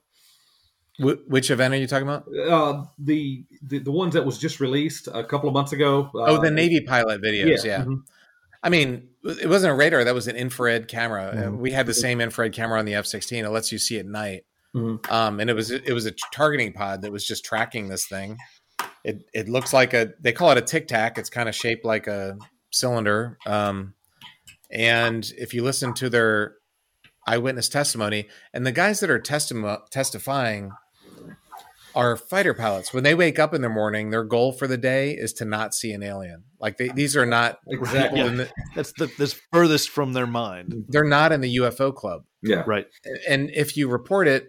[0.99, 2.25] Wh- which event are you talking about?
[2.35, 6.09] Uh, the, the the ones that was just released a couple of months ago.
[6.15, 7.63] Uh, oh, the Navy pilot videos.
[7.63, 7.83] Yeah.
[7.83, 8.01] mhm.
[8.61, 10.03] I mean, it wasn't a radar.
[10.03, 11.33] That was an infrared camera.
[11.33, 11.57] Mhm.
[11.59, 13.45] We had the same infrared camera on the F sixteen.
[13.45, 14.43] It lets you see at night.
[14.75, 15.09] Mhm.
[15.11, 18.37] Um, and it was it was a targeting pod that was just tracking this thing.
[19.03, 21.17] It it looks like a they call it a tic tac.
[21.17, 22.37] It's kind of shaped like a
[22.69, 23.37] cylinder.
[23.45, 23.93] Um,
[24.69, 26.55] and if you listen to their
[27.25, 30.71] eyewitness testimony, and the guys that are testifying
[31.99, 32.93] are fighter pilots.
[32.93, 35.73] When they wake up in the morning, their goal for the day is to not
[35.73, 36.43] see an alien.
[36.59, 38.17] Like they, these are not Exactly.
[38.19, 40.85] people in the, That's the that's furthest from their mind.
[40.89, 42.23] they're not in the UFO club.
[42.41, 42.63] Yeah.
[42.65, 42.87] Right.
[43.27, 44.47] and if you report it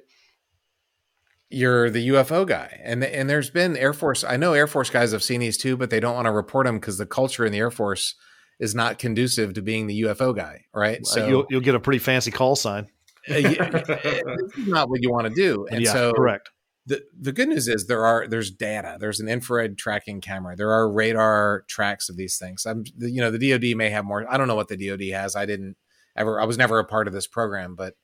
[1.48, 5.10] you're the UFO guy and and there's been Air Force I know Air Force guys
[5.10, 7.50] have seen these too but they don't want to report them because the culture in
[7.52, 8.14] the Air Force
[8.60, 11.98] is not conducive to being the UFO guy right So you'll you'll get a pretty
[11.98, 12.86] fancy call sign.
[13.28, 16.50] uh, this is not what you want to do and yeah, so correct.
[16.90, 20.72] The the good news is there are there's data there's an infrared tracking camera there
[20.72, 22.66] are radar tracks of these things.
[22.66, 25.36] I'm you know the dod may have more i don't know what the dod has
[25.36, 25.76] i didn't
[26.16, 27.94] ever i was never a part of this program but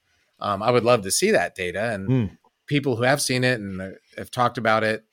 [0.40, 2.34] um, i would love to see that data and Hmm.
[2.66, 5.04] people who have seen it and uh, have talked about it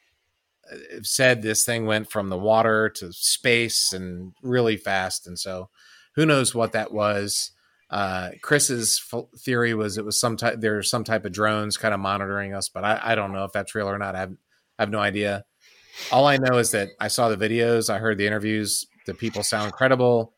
[0.71, 5.27] uh, have said this thing went from the water to space and really fast.
[5.27, 5.69] And so
[6.15, 7.51] who knows what that was
[7.93, 11.93] uh, Chris's f- theory was it was some type there's some type of drones kind
[11.93, 14.15] of monitoring us, but I, I don't know if that's real or not.
[14.15, 14.31] I have,
[14.79, 15.45] I have no idea.
[16.11, 18.87] All I know is that I saw the videos, I heard the interviews.
[19.05, 20.33] The people sound credible.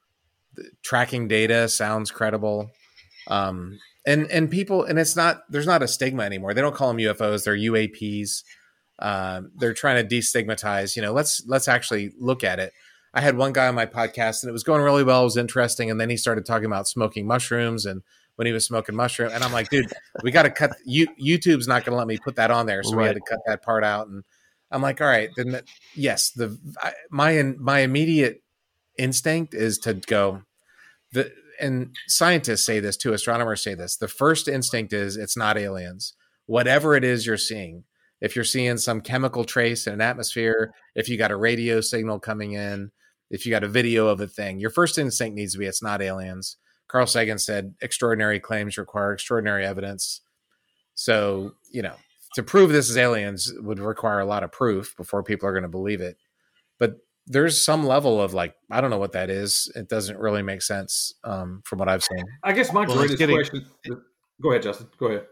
[0.56, 2.72] The tracking data sounds credible.
[3.28, 6.53] Um, and and people and it's not there's not a stigma anymore.
[6.53, 8.43] They don't call them UFOs; they're UAPs.
[8.99, 10.97] Um, they're trying to destigmatize.
[10.97, 12.74] You know, let's let's actually look at it.
[13.16, 15.22] I had one guy on my podcast and it was going really well.
[15.22, 15.89] It was interesting.
[15.89, 18.01] And then he started talking about smoking mushrooms and
[18.36, 19.32] when he was smoking mushroom.
[19.34, 19.91] And I'm like, dude,
[20.22, 22.84] we got to cut you, YouTube's not going to let me put that on there.
[22.84, 24.07] So we had to cut that part out.
[24.07, 24.26] And
[24.70, 25.63] I'm like, all right, then that,
[25.95, 28.43] yes, the, I, my, my immediate
[28.97, 30.41] instinct is to go
[31.13, 33.13] the, and scientists say this too.
[33.13, 33.95] Astronomers say this.
[33.95, 36.13] The first instinct is it's not aliens,
[36.47, 37.86] whatever it is you're seeing.
[38.20, 42.20] If you're seeing some chemical trace in an atmosphere, if you got a radio signal
[42.20, 42.91] coming in,
[43.30, 45.82] if you got a video of a thing, your first instinct needs to be it's
[45.84, 46.58] not aliens.
[46.88, 50.22] Carl Sagan said extraordinary claims require extraordinary evidence.
[50.94, 51.96] So, you know,
[52.36, 55.64] to prove this is aliens would require a lot of proof before people are going
[55.64, 56.18] to believe it.
[56.80, 56.98] But
[57.28, 59.72] there's some level of like, I don't know what that is.
[59.76, 62.24] It doesn't really make sense um, from what I've seen.
[62.44, 63.66] I guess my Well, greatest getting- question.
[64.42, 64.88] Go ahead, Justin.
[65.00, 65.26] Go ahead.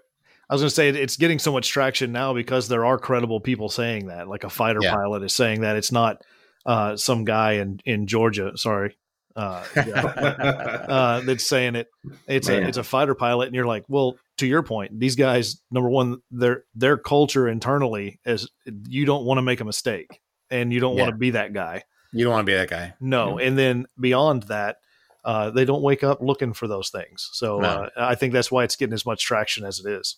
[0.49, 3.39] I was going to say it's getting so much traction now because there are credible
[3.39, 4.27] people saying that.
[4.27, 4.93] Like a fighter Yeah.
[4.93, 6.23] pilot is saying that it's not
[6.65, 8.57] uh, some guy in in Georgia.
[8.57, 8.97] Sorry,
[9.35, 10.01] uh, yeah,
[10.87, 11.87] uh, that's saying it.
[12.27, 15.61] It's a it's a fighter pilot, and you're like, well, to your point, these guys,
[15.71, 18.49] number one, their their culture internally is
[18.87, 21.03] you don't want to make a mistake, and you don't Yeah.
[21.03, 21.83] want to be that guy.
[22.11, 22.93] You don't want to be that guy.
[22.99, 24.77] No, and then beyond that.
[25.25, 27.67] Uh, they don't wake up looking for those things, so No.
[27.69, 30.17] uh, I think that's why it's getting as much traction as it is.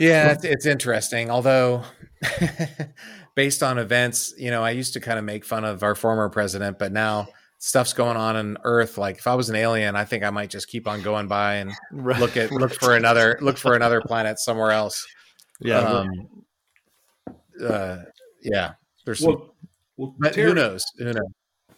[0.00, 1.30] Yeah, it's, it's interesting.
[1.30, 1.84] Although,
[3.34, 6.28] based on events, you know, I used to kind of make fun of our former
[6.28, 7.28] president, but now
[7.58, 8.98] stuff's going on in Earth.
[8.98, 11.54] Like, if I was an alien, I think I might just keep on going by
[11.56, 15.06] and look at look for another look for another planet somewhere else.
[15.60, 16.08] yeah, Um,
[17.64, 17.98] uh,
[18.42, 18.72] yeah.
[19.04, 19.52] There's some,
[19.96, 20.84] Well, well Terry, who knows?
[20.98, 21.32] Who knows?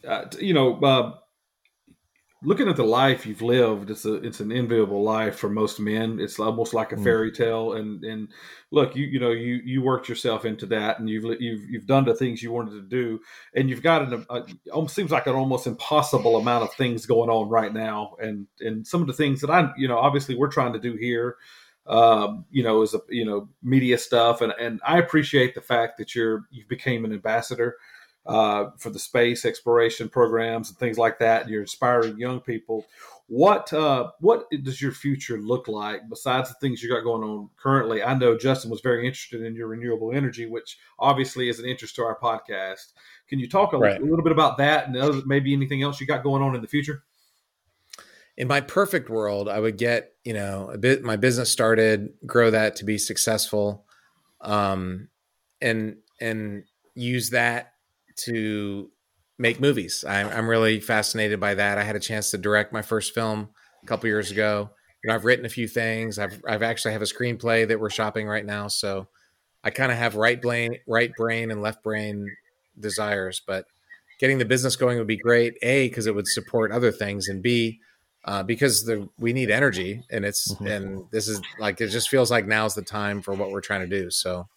[0.07, 1.15] uh, you know, uh,
[2.45, 6.21] looking at the life you've lived, it's a it's an enviable life for most men.
[6.21, 7.03] It's almost like a Mm.
[7.03, 7.73] fairy tale.
[7.73, 8.29] And and
[8.71, 12.05] look, you you know, you you worked yourself into that, and you've you've you've done
[12.05, 13.21] the things you wanted to do,
[13.55, 14.43] and you've got an a,
[14.73, 18.17] almost seems like an almost impossible amount of things going on right now.
[18.21, 20.95] And and some of the things that I you know obviously we're trying to do
[20.95, 21.37] here.
[21.87, 25.99] Um, you know, is a you know media stuff, and and I appreciate the fact
[25.99, 27.77] that you're you became an ambassador
[28.27, 31.43] uh, for the space exploration programs and things like that.
[31.43, 32.87] And you're inspiring young people.
[33.27, 37.49] What uh, what does your future look like besides the things you got going on
[37.57, 38.03] currently?
[38.03, 41.97] I know Justin was very interested in your renewable energy, which obviously is an interest
[41.97, 42.93] to our podcast.
[43.29, 44.01] Can you talk a, Right.
[44.01, 46.69] little bit about that and other, maybe anything else you got going on in the
[46.69, 47.03] future?
[48.37, 52.51] in my perfect world, I would get you know a bit my business started, grow
[52.51, 53.87] that to be successful,
[54.41, 55.09] um,
[55.61, 56.65] and and
[56.95, 57.74] use that
[58.17, 58.91] to
[59.39, 60.05] make movies.
[60.07, 61.79] I'm, I'm really fascinated by that.
[61.79, 63.51] I had a chance to direct my first film
[63.83, 64.71] a couple years ago.
[65.03, 66.19] You know, I've written a few things.
[66.19, 68.69] I've I've actually have a screenplay that we're shopping right now.
[68.69, 69.09] So
[69.63, 72.35] I kind of have right brain, right brain, and left brain
[72.79, 73.67] desires, but
[74.19, 75.55] getting the business going would be great.
[75.63, 77.81] A because it would support other things, and B
[78.25, 80.67] uh, because the we need energy, and it's mm-hmm.
[80.67, 83.83] and this is like it just feels like now's the time for what we're trying
[83.83, 84.11] to do.
[84.11, 84.49] So,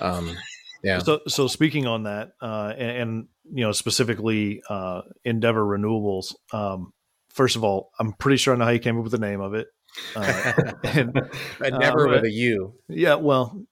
[0.00, 0.36] um,
[0.82, 0.98] yeah.
[0.98, 6.34] So so speaking on that, uh, and, and you know specifically uh, Endeavour Renewables.
[6.52, 6.92] Um,
[7.30, 9.40] first of all, I'm pretty sure I know how you came up with the name
[9.40, 9.68] of it.
[10.14, 10.52] Uh,
[10.84, 11.20] and,
[11.62, 12.74] Endeavour uh, with a U.
[12.88, 13.16] Yeah.
[13.16, 13.62] Well.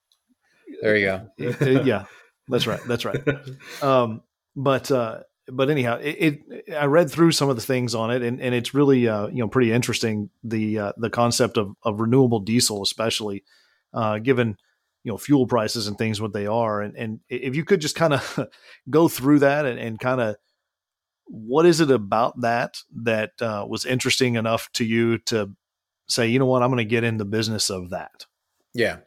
[0.83, 1.83] There you go.
[1.85, 2.05] yeah,
[2.49, 2.81] that's right.
[2.87, 3.23] That's right.
[3.81, 4.23] Um,
[4.57, 8.23] but uh, but anyhow, it, it, I read through some of the things on it,
[8.23, 12.01] and, and it's really uh, you know pretty interesting the uh, the concept of, of
[12.01, 13.45] renewable diesel, especially
[13.93, 14.57] uh, given
[15.05, 17.95] you know fuel prices and things what they are, and and if you could just
[17.95, 18.49] kind of
[18.91, 20.37] go through that and, and kind of
[21.27, 25.51] what is it about that that uh, was interesting enough to you to
[26.07, 28.27] say, you know what, I'm going to get in the business of that.
[28.75, 28.99] Yeah,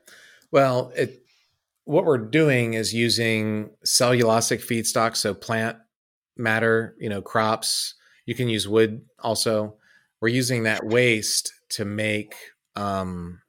[0.51, 1.23] well, it
[1.83, 5.77] what we're doing is using cellulosic feedstock, so plant
[6.35, 7.95] matter, you know, crops.
[8.25, 9.77] You can use wood also.
[10.19, 12.35] We're using that waste to make
[12.75, 13.41] um,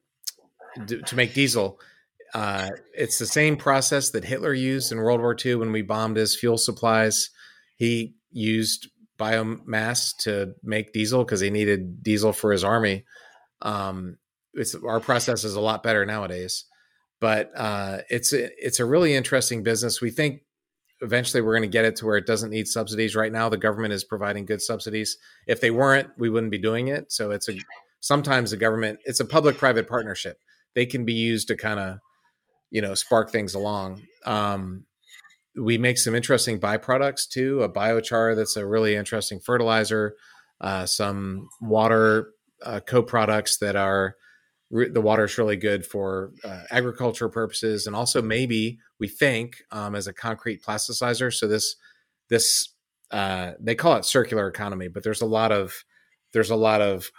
[0.87, 1.81] to make diesel.
[2.35, 6.17] Uh, it's the same process that Hitler used in World War II when we bombed
[6.17, 7.31] his fuel supplies.
[7.77, 13.05] He used biomass to make diesel because he needed diesel for his army.
[13.63, 14.19] Um,
[14.55, 16.65] it's our process is a lot better nowadays,
[17.21, 20.01] but uh, it's a, it's a really interesting business.
[20.01, 20.43] We think
[21.01, 23.57] eventually we're going to get it to where it doesn't need subsidies right now the
[23.57, 25.17] government is providing good subsidies
[25.47, 27.57] if they weren't we wouldn't be doing it so it's a
[28.01, 30.41] sometimes the government it's a public private partnership
[30.75, 31.99] they can be used to kind of
[32.71, 34.03] you know spark things along.
[34.25, 34.85] Um,
[35.57, 40.15] we make some interesting byproducts too a biochar that's a really interesting fertilizer
[40.61, 42.33] uh, some water
[42.65, 44.17] uh, co-products that are
[44.71, 47.87] the water is really good for uh, agriculture purposes.
[47.87, 51.33] And also maybe we think um, as a concrete plasticizer.
[51.33, 51.77] So this
[52.29, 52.75] this
[53.11, 55.85] uh, they call it circular economy but there's a lot of
[56.35, 57.11] there's a lot of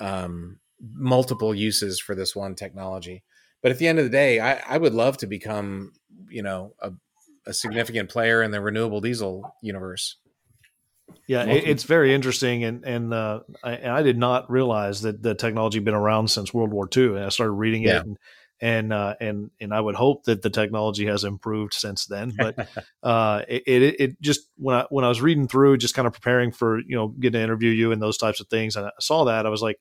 [0.00, 0.58] um,
[0.92, 3.22] multiple uses for this one technology
[3.66, 5.92] but at the end of the day i, I would love to become
[6.28, 6.92] you know a,
[7.48, 10.18] a significant player in the renewable diesel universe
[11.28, 15.78] yeah, it's very interesting, and and uh, I, I, did not realize that the technology
[15.78, 17.16] had been around since World War II.
[17.16, 18.18] And I started reading it, and
[18.60, 22.32] and uh, and and I would hope that the technology has improved since then.
[22.36, 22.68] But
[23.02, 26.12] uh, it, it, it just when I when I was reading through, just kind of
[26.12, 28.90] preparing for you know getting to interview you and those types of things, and I
[29.00, 29.78] saw that I was like,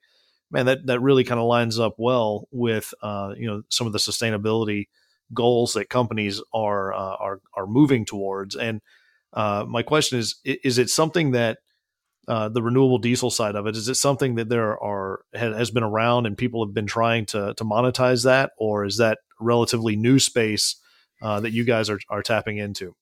[0.51, 3.93] man, that that really kind of lines up well with uh, you know some of
[3.93, 4.87] the sustainability
[5.33, 8.81] goals that companies are uh, are are moving towards, and
[9.33, 11.59] uh, my question is: Is it something that
[12.27, 15.83] uh, the renewable diesel side of it is it something that there are has been
[15.83, 20.17] around and people have been trying to to monetize that, or is that relatively new
[20.17, 20.75] space
[21.21, 22.95] uh, that you guys are are tapping into?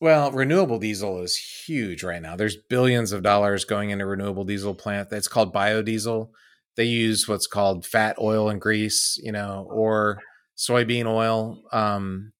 [0.00, 2.34] Well, renewable diesel is huge right now.
[2.34, 5.10] There's billions of dollars going into renewable diesel plant.
[5.10, 6.30] That's called biodiesel.
[6.76, 10.20] They use what's called fat oil and grease, you know, or
[10.56, 11.62] soybean oil.
[11.72, 12.32] Um,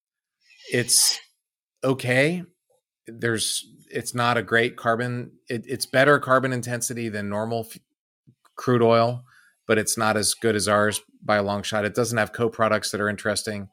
[0.73, 1.19] it's
[1.83, 2.43] okay.
[3.07, 7.81] There's it's not a great carbon it, it's better carbon intensity than normal f-
[8.57, 9.25] crude oil
[9.67, 11.85] but it's not as good as ours by a long shot.
[11.85, 13.69] It doesn't have co-products that are interesting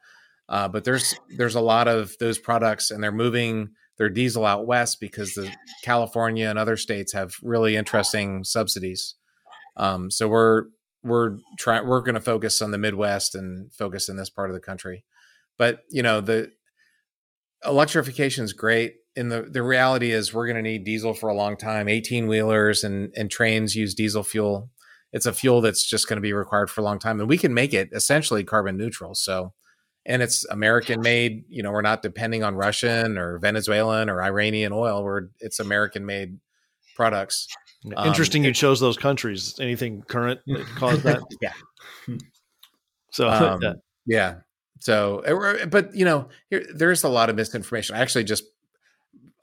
[0.50, 4.66] uh, but there's there's a lot of those products and they're moving their diesel out
[4.66, 5.52] west because the
[5.84, 9.16] california and other states have really interesting subsidies
[9.78, 10.66] um, so we're
[11.04, 14.56] we're trying we're going to focus on the midwest and focus in this part of
[14.56, 15.06] the country.
[15.58, 16.52] But you know the
[17.64, 21.34] electrification is great and the, the reality is we're going to need diesel for a
[21.34, 21.90] long time.
[21.90, 24.70] 18 wheelers and, and trains use diesel fuel.
[25.12, 27.38] It's a fuel that's just going to be required for a long time and we
[27.38, 29.54] can make it essentially carbon neutral so
[30.06, 31.44] and it's american made.
[31.48, 35.04] You know we're not depending on russian or venezuelan or iranian oil.
[35.04, 36.40] We're it's american made
[36.96, 37.48] products
[38.06, 41.54] interesting um, you chose those countries anything current that caused that yeah
[43.12, 43.74] so um, yeah.
[44.06, 44.36] yeah
[44.80, 45.24] so
[45.70, 48.44] but you know here, there's a lot of misinformation i actually just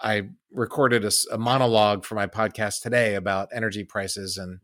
[0.01, 4.59] I recorded a, a, monologue for my podcast today about energy prices, and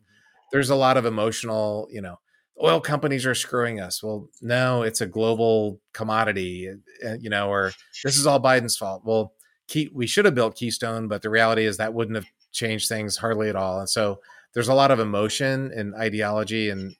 [0.53, 2.17] there's a lot of emotional, you know,
[2.63, 4.03] oil companies are screwing us.
[4.03, 6.69] Well, no, it's a global commodity,
[7.05, 7.73] uh, you know, or
[8.05, 9.03] this is all Biden's fault.
[9.05, 9.33] Well,
[9.67, 13.17] key, we should have built Keystone, but the reality is that wouldn't have changed things
[13.17, 13.81] hardly at all.
[13.81, 14.21] And so
[14.55, 16.95] there's a lot of emotion and ideology and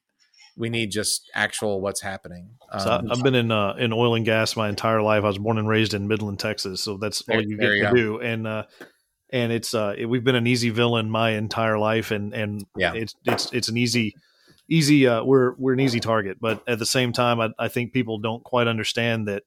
[0.57, 2.51] we need just actual what's happening.
[2.71, 5.25] Um, so I've been in uh, in oil and gas my entire life.
[5.25, 7.85] I was born and raised in Midland, Texas, so that's there, all you get you
[7.85, 7.95] to go.
[7.95, 8.21] do.
[8.21, 8.65] And uh,
[9.33, 12.93] and it's uh, it, we've been an easy villain my entire life, and and yeah,
[12.95, 14.15] it's it's it's an easy
[14.69, 16.39] easy uh, we're we're an easy target.
[16.41, 19.45] But at the same time, I, I think people don't quite understand that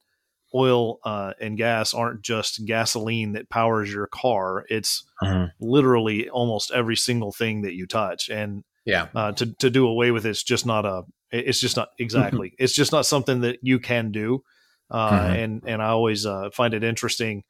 [0.54, 4.64] oil uh, and gas aren't just gasoline that powers your car.
[4.68, 5.52] It's Mhm.
[5.60, 8.28] literally almost every single thing that you touch.
[8.28, 9.08] And Yeah.
[9.14, 11.02] uh, to to do away with it's just not a.
[11.30, 12.54] It's just not exactly.
[12.58, 14.44] it's just not something that you can do.
[14.90, 15.34] Uh, Mhm.
[15.44, 17.42] And and I always uh, find it interesting,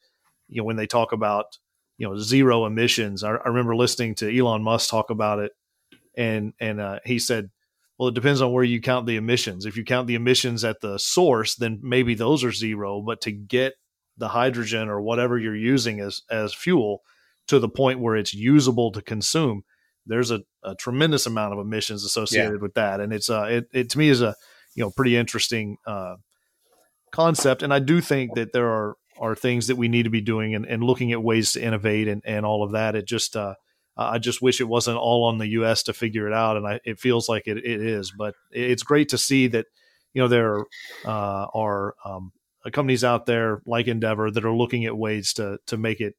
[0.48, 1.58] you know, when they talk about
[1.98, 3.22] you know zero emissions.
[3.22, 5.52] I, I remember listening to Elon Musk talk about it,
[6.16, 7.50] and and uh, he said,
[7.98, 9.66] well, it depends on where you count the emissions.
[9.66, 13.00] If you count the emissions at the source, then maybe those are zero.
[13.00, 13.74] But to get
[14.16, 17.02] the hydrogen or whatever you're using as as fuel
[17.48, 19.62] to the point where it's usable to consume,
[20.06, 23.90] there's a, a tremendous amount of emissions associated with that, and it's uh it, it
[23.90, 24.34] to me is a
[24.74, 26.16] you know pretty interesting uh,
[27.12, 30.20] concept, and I do think that there are are things that we need to be
[30.20, 32.96] doing and, and looking at ways to innovate and, and all of that.
[32.96, 33.54] It just uh,
[33.96, 35.84] I just wish it wasn't all on the U.S.
[35.84, 38.10] to figure it out, and I, it feels like it, it is.
[38.10, 39.66] But it's great to see that
[40.12, 40.60] you know there
[41.04, 42.32] uh, are um,
[42.72, 46.16] companies out there like Endeavour that are looking at ways to to make it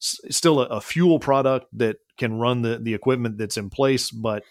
[0.00, 4.10] s- still a, a fuel product that can run the the equipment that's in place,
[4.10, 4.42] but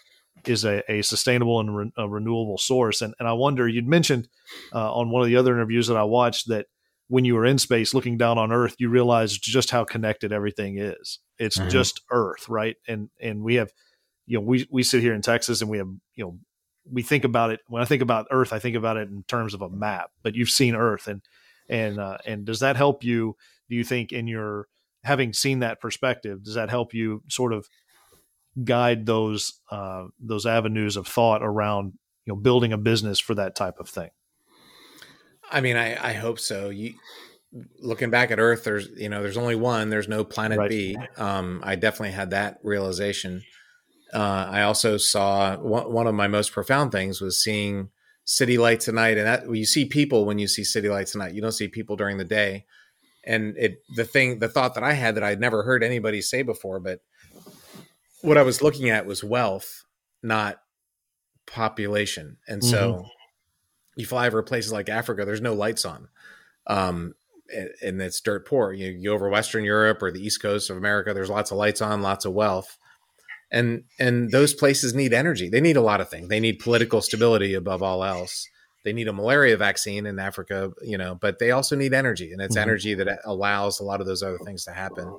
[0.46, 3.02] is a, a sustainable and re- a renewable source.
[3.02, 4.28] And and I wonder, you'd mentioned
[4.74, 6.66] uh, on one of the other interviews that I watched that
[7.12, 10.78] when you were in space looking down on Earth, you realized just how connected everything
[10.78, 11.18] is.
[11.38, 11.68] It's Mhm.
[11.68, 12.76] just Earth, right?
[12.88, 13.70] And and we have,
[14.24, 16.38] you know, we we sit here in Texas and we have, you know,
[16.90, 17.60] we think about it.
[17.68, 20.10] When I think about Earth, I think about it in terms of a map.
[20.22, 21.20] But you've seen Earth, and
[21.68, 23.36] and uh, and does that help you?
[23.68, 24.68] Do you think in your
[25.04, 27.68] having seen that perspective, does that help you sort of
[28.64, 31.92] guide those uh, those avenues of thought around
[32.24, 34.10] you know building a business for that type of thing?
[35.52, 36.70] I mean, I, I hope so.
[36.70, 36.94] You
[37.78, 39.90] looking back at Earth, there's you know, there's only one.
[39.90, 40.70] There's no planet Right.
[40.70, 40.96] B.
[41.16, 43.42] Um, I definitely had that realization.
[44.12, 47.90] Uh, I also saw one, one of my most profound things was seeing
[48.24, 51.18] city lights at night, and that you see people when you see city lights at
[51.18, 51.34] night.
[51.34, 52.64] You don't see people during the day.
[53.24, 56.42] And it the thing the thought that I had that I'd never heard anybody say
[56.42, 57.00] before, but
[58.22, 59.84] what I was looking at was wealth,
[60.22, 60.60] not
[61.46, 62.38] population.
[62.48, 63.04] And so
[63.96, 66.08] you fly over places like Africa, there's no lights on.
[66.66, 67.14] Um,
[67.54, 68.72] and, and it's dirt poor.
[68.72, 71.58] You, you go over Western Europe or the East Coast of America, there's lots of
[71.58, 72.78] lights on, lots of wealth.
[73.50, 75.50] And and those places need energy.
[75.50, 76.28] They need a lot of things.
[76.28, 78.48] They need political stability above all else.
[78.82, 82.40] They need a malaria vaccine in Africa, you know, but they also need energy, and
[82.40, 82.62] it's Mhm.
[82.62, 85.12] energy that allows a lot of those other things to happen.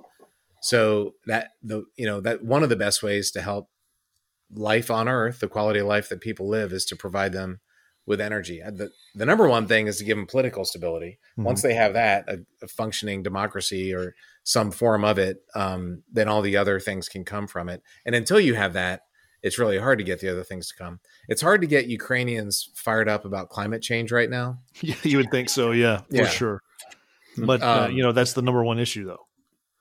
[0.61, 3.69] So that the you know that one of the best ways to help
[4.51, 7.59] life on Earth, the quality of life that people live, is to provide them
[8.06, 8.62] with energy.
[8.62, 11.20] Uh, The the number one thing is to give them political stability.
[11.38, 11.43] Mhm.
[11.43, 16.28] Once they have that, a, a functioning democracy or some form of it, um, then
[16.28, 17.82] all the other things can come from it.
[18.06, 19.01] And until you have that,
[19.41, 20.99] it's really hard to get the other things to come.
[21.28, 24.60] It's hard to get Ukrainians fired up about climate change right now.
[24.82, 25.72] Yeah, you would think so.
[25.72, 26.28] Yeah, for Yeah.
[26.28, 26.62] sure.
[27.38, 29.26] But uh, Um, you know that's the number one issue, though.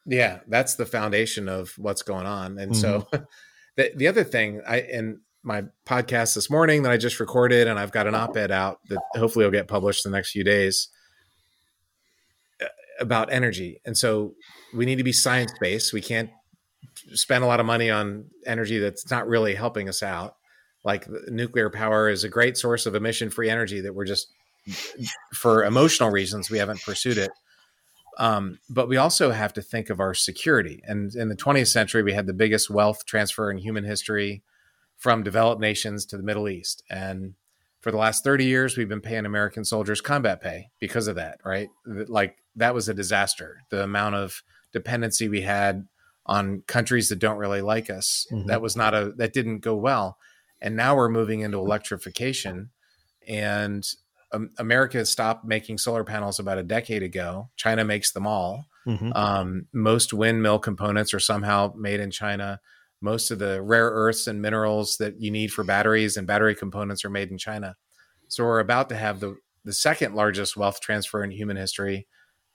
[0.07, 2.59] Yeah, that's the foundation of what's going on.
[2.59, 3.07] And so
[3.77, 7.79] the the other thing I in my podcast this morning that I just recorded and
[7.79, 10.89] I've got an op-ed out that hopefully will get published in the next few days
[12.61, 12.67] uh,
[13.01, 13.81] about energy.
[13.85, 14.35] And so
[14.75, 15.93] we need to be science-based.
[15.93, 16.31] We can't
[17.15, 20.37] spend a lot of money on energy that's not really helping us out.
[20.85, 24.29] Like nuclear power is a great source of emission-free energy that we're just
[25.35, 27.31] for emotional reasons we haven't pursued it.
[28.19, 30.83] Um, but we also have to think of our security.
[30.85, 34.43] And in the 20th century, we had the biggest wealth transfer in human history
[35.03, 36.85] from developed nations to the Middle East.
[36.89, 37.35] And
[37.81, 41.41] for the last 30 years, we've been paying American soldiers combat pay because of that,
[41.45, 41.69] right?
[41.85, 43.63] Like that was a disaster.
[43.71, 45.89] The amount of dependency we had
[46.25, 48.47] on countries that don't really like us, Mhm.
[48.47, 50.19] that was not a, that didn't go well.
[50.61, 52.71] And now we're moving into electrification.
[53.27, 53.85] And
[54.31, 57.51] um, America stopped making solar panels about a decade ago.
[57.57, 58.67] China makes them all.
[58.87, 59.11] Mhm.
[59.17, 62.61] Um, most windmill components are somehow made in China.
[63.03, 67.05] Most of the rare earths and minerals that you need for batteries and battery components
[67.05, 67.75] are made in China.
[68.29, 72.07] So we're about to have the the second largest wealth transfer in human history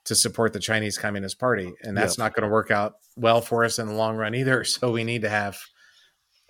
[0.05, 3.65] to support the Chinese Communist Party, and that's not going to work out well for
[3.65, 4.63] us in the long run either.
[4.63, 5.57] So we need to have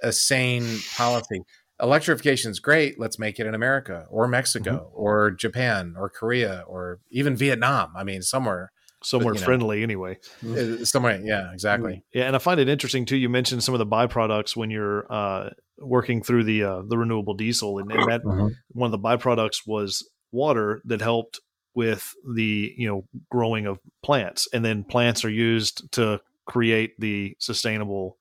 [0.02, 1.42] a sane policy.
[1.82, 3.00] Electrification is great.
[3.00, 4.94] Let's make it in America or Mexico mm-hmm.
[4.94, 7.94] or Japan or Korea or even Vietnam.
[7.96, 8.72] I mean, somewhere,
[9.04, 9.46] Somewhere you know.
[9.46, 10.18] friendly, anyway.
[10.44, 11.20] uh, somewhere.
[11.24, 12.04] Yeah, exactly.
[12.14, 13.18] Yeah, and I find it interesting too.
[13.18, 17.36] You mentioned some of the byproducts when you're uh, working through the uh, the renewable
[17.36, 21.40] diesel, and, and that one of the byproducts was water that helped
[21.76, 27.36] with the you know growing of plants, and then plants are used to create the
[27.40, 28.18] sustainable,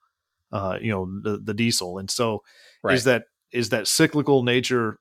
[0.52, 1.98] uh, you know, the the diesel.
[1.98, 2.42] And so,
[2.82, 2.94] Right.
[2.94, 4.98] is that is that cyclical nature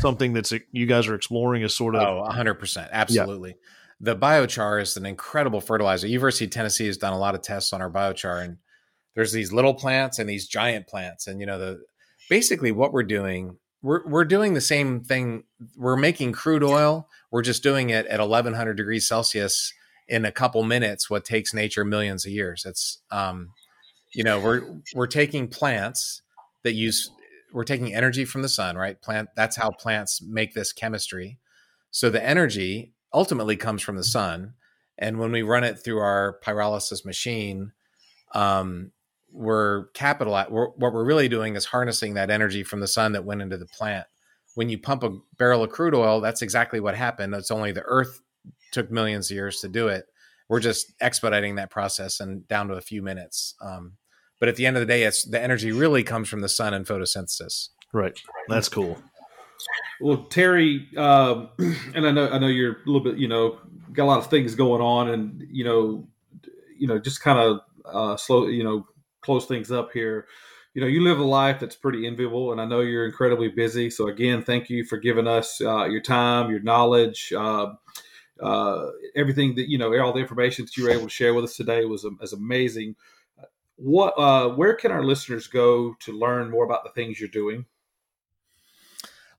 [0.00, 3.56] something that's you guys are exploring as sort of Oh, hundred percent, absolutely.
[4.04, 6.06] The biochar is an incredible fertilizer.
[6.06, 8.58] University of Tennessee has done a lot of tests on our biochar, and
[9.14, 11.80] there's these little plants and these giant plants, and you know the
[12.28, 13.56] basically what we're doing.
[13.82, 15.44] We're, we're doing the same thing.
[15.76, 17.08] We're making crude oil.
[17.30, 19.72] We're just doing it at 1100 degrees Celsius
[20.08, 21.08] in a couple minutes.
[21.08, 22.64] What takes nature millions of years.
[22.66, 23.52] It's um,
[24.14, 24.62] you know we're
[24.94, 26.20] we're taking plants
[26.62, 27.10] that use
[27.54, 29.00] we're taking energy from the sun, right?
[29.00, 31.38] Plant that's how plants make this chemistry.
[31.90, 34.54] So the energy ultimately comes from the sun.
[34.98, 37.72] And when we run it through our pyrolysis machine,
[38.34, 38.90] um,
[39.32, 40.34] we're capital
[40.76, 43.66] what we're really doing is harnessing that energy from the sun that went into the
[43.66, 44.06] plant.
[44.54, 47.34] When you pump a barrel of crude oil, that's exactly what happened.
[47.34, 48.20] It's only the earth
[48.70, 50.06] took millions of years to do it.
[50.48, 53.54] We're just expediting that process and down to a few minutes.
[53.60, 53.94] Um,
[54.38, 56.74] but at the end of the day, it's the energy really comes from the sun
[56.74, 57.70] and photosynthesis.
[57.92, 58.18] Right.
[58.48, 59.02] That's cool.
[60.00, 61.50] Well, Terry, um,
[61.94, 63.58] and I know I know you're a little bit, you know,
[63.92, 66.08] got a lot of things going on, and you know,
[66.78, 68.86] you know, just kind of uh, slow, you know,
[69.20, 70.26] close things up here.
[70.74, 73.90] You know, you live a life that's pretty enviable, and I know you're incredibly busy.
[73.90, 77.74] So again, thank you for giving us uh, your time, your knowledge, uh,
[78.42, 81.44] uh, everything that you know, all the information that you were able to share with
[81.44, 82.96] us today was was amazing.
[83.76, 87.66] What, uh, where can our listeners go to learn more about the things you're doing?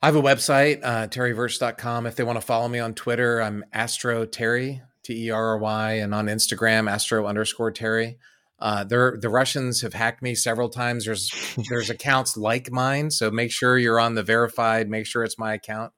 [0.06, 2.06] I have a website, uh, terryvirts.com.
[2.06, 5.58] If they want to follow me on Twitter, I'm Astro Terry, T E R R
[5.58, 8.20] Y, and on Instagram, Astro underscore Terry.
[8.60, 11.06] Uh, the Russians have hacked me several times.
[11.06, 14.92] There's there's accounts like mine, so make sure you're on the verified.
[14.92, 15.92] Make sure it's my account.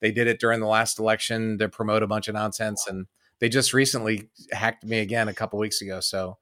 [0.00, 3.08] They did it during the last election to promote a bunch of nonsense, and
[3.40, 6.00] they just recently hacked me again a couple weeks ago.
[6.00, 6.38] So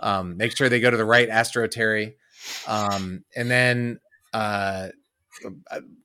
[0.00, 2.16] um, make sure they go to the right Astro Terry,
[2.66, 4.00] um, and then
[4.34, 4.88] uh,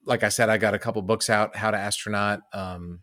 [0.05, 2.41] like I said, I got a couple books out, How to Astronaut.
[2.53, 3.01] Um,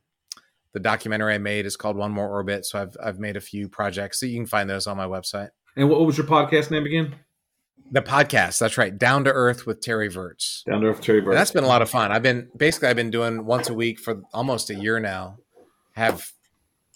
[0.73, 2.65] the documentary I made is called One More Orbit.
[2.65, 4.20] So I've I've made a few projects.
[4.20, 5.51] So you can find those on my website.
[5.77, 7.15] And what was your podcast name again?
[7.93, 8.59] The podcast.
[8.59, 8.97] That's right.
[8.97, 10.62] Down to Earth with Terry Virts.
[10.69, 11.31] Down to Earth Terry Virts.
[11.31, 12.12] And that's been a lot of fun.
[12.12, 15.39] I've been basically I've been doing once a week for almost a year now.
[15.94, 16.31] Have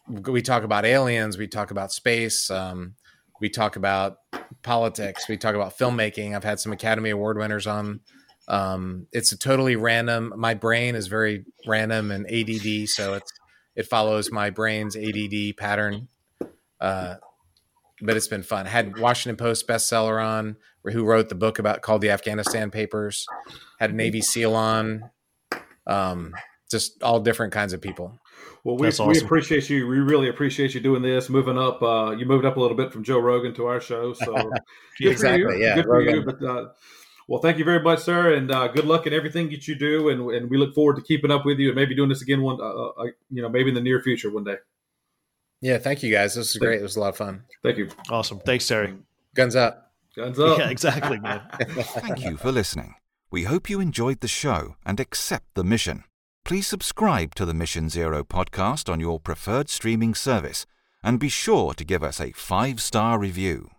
[0.09, 1.37] we talk about aliens?
[1.37, 2.51] We talk about space.
[2.51, 2.95] Um,
[3.41, 4.19] we talk about
[4.63, 5.29] politics.
[5.29, 6.37] We talk about filmmaking.
[6.37, 8.01] I've had some Academy Award winners on
[8.49, 10.33] um, it's a totally random.
[10.37, 13.33] My brain is very random and ADD, so it's
[13.77, 16.09] it follows my brain's ADD pattern.
[16.81, 17.17] Uh,
[18.01, 18.67] but it's been fun.
[18.67, 23.27] I had Washington Post bestseller on, who wrote the book about called the Afghanistan Papers.
[23.79, 25.11] Had a Navy SEAL on.
[25.87, 26.35] Um,
[26.71, 28.19] just all different kinds of people.
[28.65, 29.09] Well, we, awesome.
[29.09, 29.87] we appreciate you.
[29.87, 31.83] We really appreciate you doing this, moving up.
[31.83, 34.51] Uh, you moved up a little bit from Joe Rogan to our show, so
[35.01, 36.25] exactly, yeah, good Rogan.
[36.25, 36.39] for you.
[36.39, 36.69] But uh,
[37.29, 40.09] well, thank you very much, sir, and uh, good luck in everything that you do.
[40.09, 42.43] And, and we look forward to keeping up with you and maybe doing this again
[42.43, 44.57] one, uh, uh, uh you know, maybe in the near future one day.
[45.61, 46.35] Yeah, thank you guys.
[46.35, 46.81] This is great.
[46.81, 47.45] It was a lot of fun.
[47.63, 47.89] Thank you.
[48.11, 48.41] Awesome.
[48.41, 48.95] Thanks, Terry.
[49.35, 49.93] Guns up.
[50.15, 50.59] Guns up.
[50.59, 51.41] Yeah, exactly, man.
[51.61, 52.97] thank you for listening.
[53.31, 56.05] We hope you enjoyed the show and accept the mission.
[56.45, 60.67] Please subscribe to the Mission Zero podcast on your preferred streaming service
[61.03, 63.71] and be sure to give us a five star review.